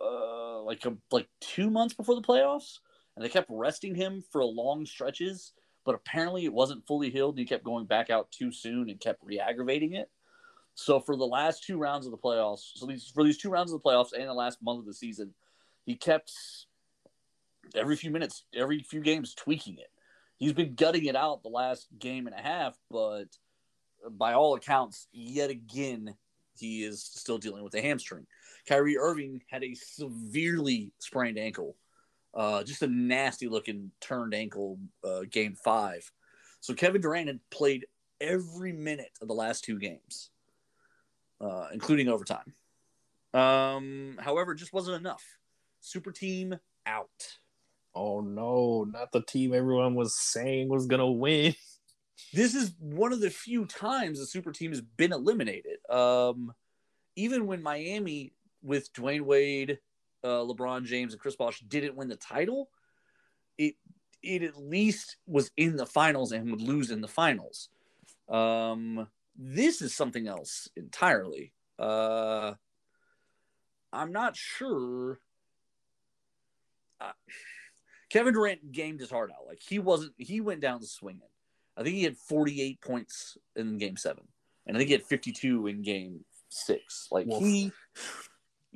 [0.00, 2.80] uh, like a, like two months before the playoffs,
[3.14, 5.52] and they kept resting him for long stretches.
[5.86, 9.00] But apparently, it wasn't fully healed, and he kept going back out too soon and
[9.00, 10.10] kept re-aggravating it.
[10.74, 13.72] So for the last two rounds of the playoffs, so these for these two rounds
[13.72, 15.32] of the playoffs and the last month of the season,
[15.86, 16.32] he kept
[17.74, 19.90] every few minutes, every few games tweaking it.
[20.36, 23.28] He's been gutting it out the last game and a half, but
[24.10, 26.14] by all accounts, yet again,
[26.58, 28.26] he is still dealing with a hamstring.
[28.68, 31.76] Kyrie Irving had a severely sprained ankle,
[32.36, 36.10] uh, just a nasty looking turned ankle, uh, game five.
[36.60, 37.86] So Kevin Durant had played
[38.20, 40.30] every minute of the last two games,
[41.40, 42.52] uh, including overtime.
[43.32, 45.24] Um, however, it just wasn't enough.
[45.80, 47.36] Super team out.
[47.94, 51.54] Oh no, not the team everyone was saying was gonna win.
[52.34, 55.78] this is one of the few times the super team has been eliminated.
[55.88, 56.52] Um,
[57.16, 58.32] even when Miami
[58.62, 59.78] with Dwyane Wade,
[60.26, 62.68] uh, LeBron James, and Chris Bosh didn't win the title,
[63.56, 63.76] it
[64.22, 67.68] it at least was in the finals and would lose in the finals.
[68.28, 69.06] Um,
[69.36, 71.52] this is something else entirely.
[71.78, 72.54] Uh,
[73.92, 75.20] I'm not sure.
[77.00, 77.12] Uh,
[78.10, 79.46] Kevin Durant gamed his heart out.
[79.46, 80.14] Like he wasn't.
[80.18, 81.22] He went down swinging.
[81.76, 84.24] I think he had 48 points in game seven,
[84.66, 87.08] and I think he had 52 in game six.
[87.12, 87.42] Like Woof.
[87.42, 87.70] he,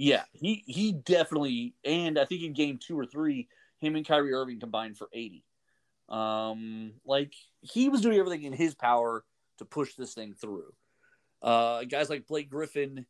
[0.00, 3.48] yeah, he he definitely, and I think in game two or three,
[3.80, 5.44] him and Kyrie Irving combined for 80.
[6.08, 9.26] Um, like he was doing everything in his power
[9.58, 10.72] to push this thing through.
[11.42, 13.04] Uh, guys like Blake Griffin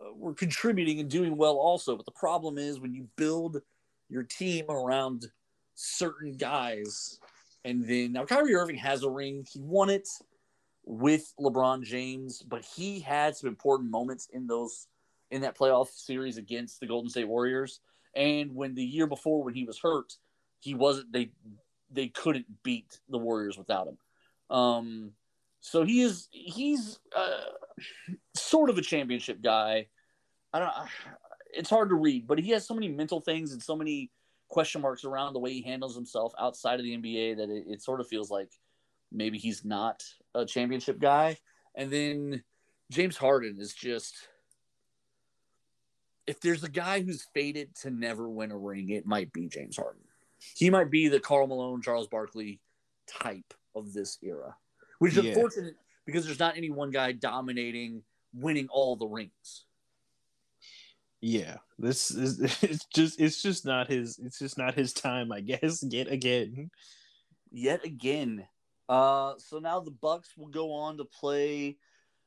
[0.00, 3.60] uh, were contributing and doing well also, but the problem is when you build
[4.08, 5.26] your team around
[5.74, 7.18] certain guys
[7.66, 9.46] and then now Kyrie Irving has a ring.
[9.52, 10.08] He won it
[10.86, 14.86] with LeBron James, but he had some important moments in those
[15.32, 17.80] in that playoff series against the Golden State Warriors.
[18.14, 20.12] And when the year before when he was hurt,
[20.60, 21.32] he wasn't they
[21.90, 23.98] they couldn't beat the Warriors without him.
[24.56, 25.12] Um
[25.60, 29.86] so he is he's uh, sort of a championship guy.
[30.52, 30.72] I don't
[31.54, 34.10] it's hard to read, but he has so many mental things and so many
[34.48, 37.82] question marks around the way he handles himself outside of the NBA that it, it
[37.82, 38.50] sort of feels like
[39.10, 40.02] maybe he's not
[40.34, 41.38] a championship guy.
[41.74, 42.42] And then
[42.90, 44.28] James Harden is just
[46.26, 49.76] if there's a guy who's fated to never win a ring, it might be James
[49.76, 50.02] Harden.
[50.56, 52.60] He might be the Karl Malone, Charles Barkley
[53.06, 54.56] type of this era,
[54.98, 55.30] which is Yeah.
[55.30, 58.02] unfortunate because there's not any one guy dominating,
[58.34, 59.66] winning all the rings.
[61.20, 65.40] Yeah, this is it's just it's just not his it's just not his time, I
[65.40, 65.82] guess.
[65.88, 66.70] Yet again,
[67.50, 68.46] yet again.
[68.88, 71.78] Uh, so now the Bucks will go on to play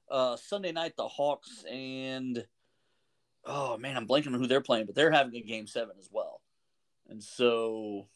[0.09, 2.45] uh, Sunday night the Hawks and
[3.45, 6.09] oh man, I'm blanking on who they're playing, but they're having a game seven as
[6.11, 6.41] well.
[7.09, 8.07] And so,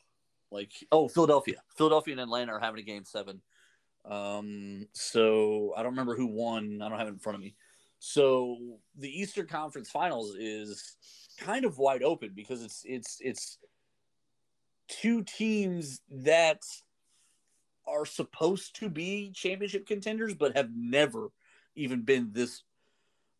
[0.51, 3.41] like, oh, Philadelphia, Philadelphia and Atlanta are having a game seven.
[4.05, 6.81] Um, so I don't remember who won.
[6.81, 7.55] I don't have it in front of me.
[7.99, 8.57] So
[8.97, 10.95] the Eastern Conference Finals is
[11.37, 13.57] kind of wide open because it's it's it's
[14.87, 16.61] two teams that
[17.87, 21.29] are supposed to be championship contenders but have never
[21.75, 22.63] even been this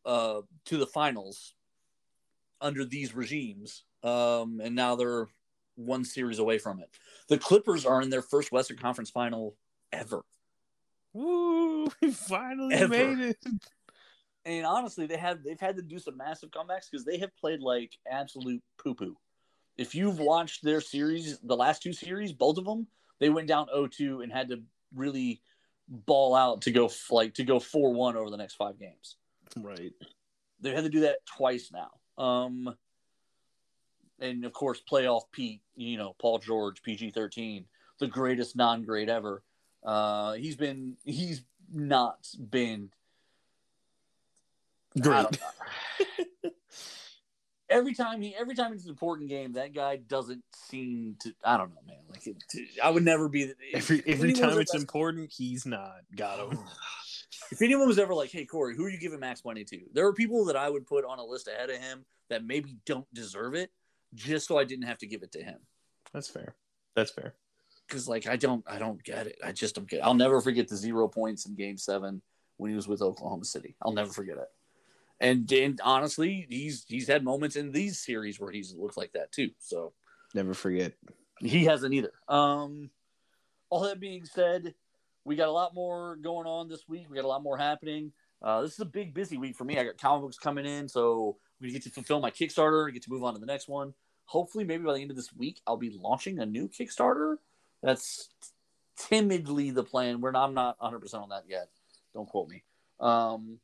[0.06, 1.56] uh to the finals
[2.62, 5.28] under these regimes um and now they're
[5.76, 6.90] one series away from it
[7.30, 9.56] the clippers are in their first western conference final
[9.92, 10.24] ever
[11.14, 12.88] woo, we finally Ever.
[13.16, 13.38] made it.
[14.46, 17.62] and honestly they have they've had to do some massive comebacks because they have played
[17.62, 19.16] like absolute poo poo
[19.78, 22.88] if you've watched their series the last two series both of them
[23.20, 24.62] they went down 0-2 and had to
[24.96, 25.42] really
[25.88, 29.16] ball out to go like to go 4-1 over the next five games
[29.58, 29.92] Right.
[30.62, 31.90] they've had to do that twice now
[32.20, 32.76] um
[34.20, 37.64] and of course playoff pete you know paul george pg-13
[38.00, 39.42] the greatest non-great ever
[39.84, 41.42] uh he's been he's
[41.72, 42.90] not been
[45.00, 45.40] Great.
[47.70, 51.34] every time he every time it's an important game, that guy doesn't seem to.
[51.44, 51.98] I don't know, man.
[52.10, 52.36] Like it,
[52.84, 53.54] I would never be.
[53.74, 56.02] Every if every was time it's important, he's not.
[56.16, 56.60] Got him.
[57.52, 60.06] If anyone was ever like, "Hey Corey, who are you giving max money to?" There
[60.08, 63.12] are people that I would put on a list ahead of him that maybe don't
[63.14, 63.72] deserve it,
[64.14, 65.60] just so I didn't have to give it to him.
[66.14, 66.56] That's fair.
[66.96, 67.36] That's fair.
[67.88, 69.38] Because like I don't, I don't get it.
[69.44, 69.98] I just don't get.
[69.98, 70.02] It.
[70.04, 72.22] I'll never forget the zero points in Game Seven
[72.58, 73.76] when he was with Oklahoma City.
[73.82, 74.48] I'll never forget it.
[75.20, 79.32] And and honestly, he's he's had moments in these series where he's looked like that
[79.32, 79.52] too.
[79.60, 79.94] So
[80.34, 80.94] Never forget.
[81.40, 82.12] he hasn't either.
[82.28, 82.92] Um,
[83.70, 84.76] all that being said,
[85.30, 87.06] we got a lot more going on this week.
[87.08, 88.12] We got a lot more happening.
[88.42, 89.78] Uh, this is a big, busy week for me.
[89.78, 93.12] I got comic books coming in, so we get to fulfill my Kickstarter, get to
[93.12, 93.94] move on to the next one.
[94.26, 97.36] Hopefully, maybe by the end of this week, I'll be launching a new Kickstarter.
[97.84, 98.30] That's
[98.98, 100.20] timidly the plan.
[100.20, 101.70] We're not, I'm not 100 percent on that yet.
[102.16, 102.64] Don't quote me.
[103.00, 103.60] Um,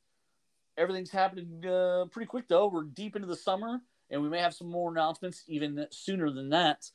[0.78, 2.68] everything's happening uh, pretty quick though.
[2.68, 6.50] We're deep into the summer, and we may have some more announcements even sooner than
[6.50, 6.86] that.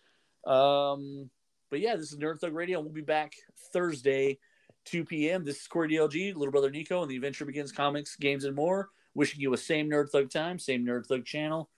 [0.49, 1.29] Um,
[1.71, 2.81] but yeah, this is Nerd Thug Radio.
[2.81, 3.33] We'll be back
[3.73, 4.39] Thursday,
[4.87, 5.45] 2 p.m.
[5.45, 8.91] This is Corey DLG, Little Brother Nico, and the Adventure Begins Comics, Games, and More.
[9.15, 11.69] Wishing you a same Nerd Thug time, same Nerd Thug channel.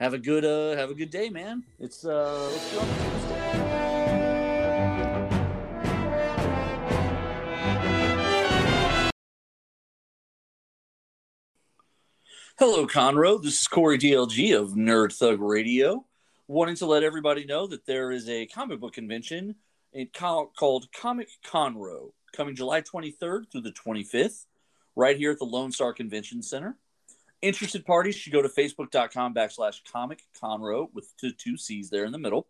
[0.00, 1.62] Have a good uh have a good day, man.
[1.78, 2.50] It's uh.
[12.58, 13.42] Hello, Conroe.
[13.42, 16.04] This is Corey DLG of Nerd Thug Radio.
[16.48, 19.54] Wanting to let everybody know that there is a comic book convention
[20.12, 24.46] called Comic Conroe coming July 23rd through the 25th,
[24.96, 26.76] right here at the Lone Star Convention Center.
[27.42, 32.12] Interested parties should go to facebook.com backslash comic conroe with two, two C's there in
[32.12, 32.46] the middle.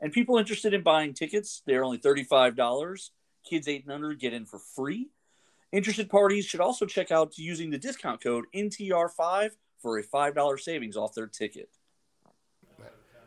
[0.00, 3.10] And people interested in buying tickets, they're only $35.
[3.48, 5.10] Kids 8 and under get in for free.
[5.72, 9.50] Interested parties should also check out using the discount code NTR5
[9.80, 11.70] for a $5 savings off their ticket.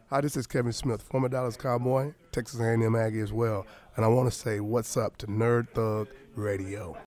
[0.09, 3.65] Hi, this is Kevin Smith, former Dallas Cowboy, Texas A&M Aggie as well,
[3.95, 6.97] and I want to say what's up to Nerd Thug Radio.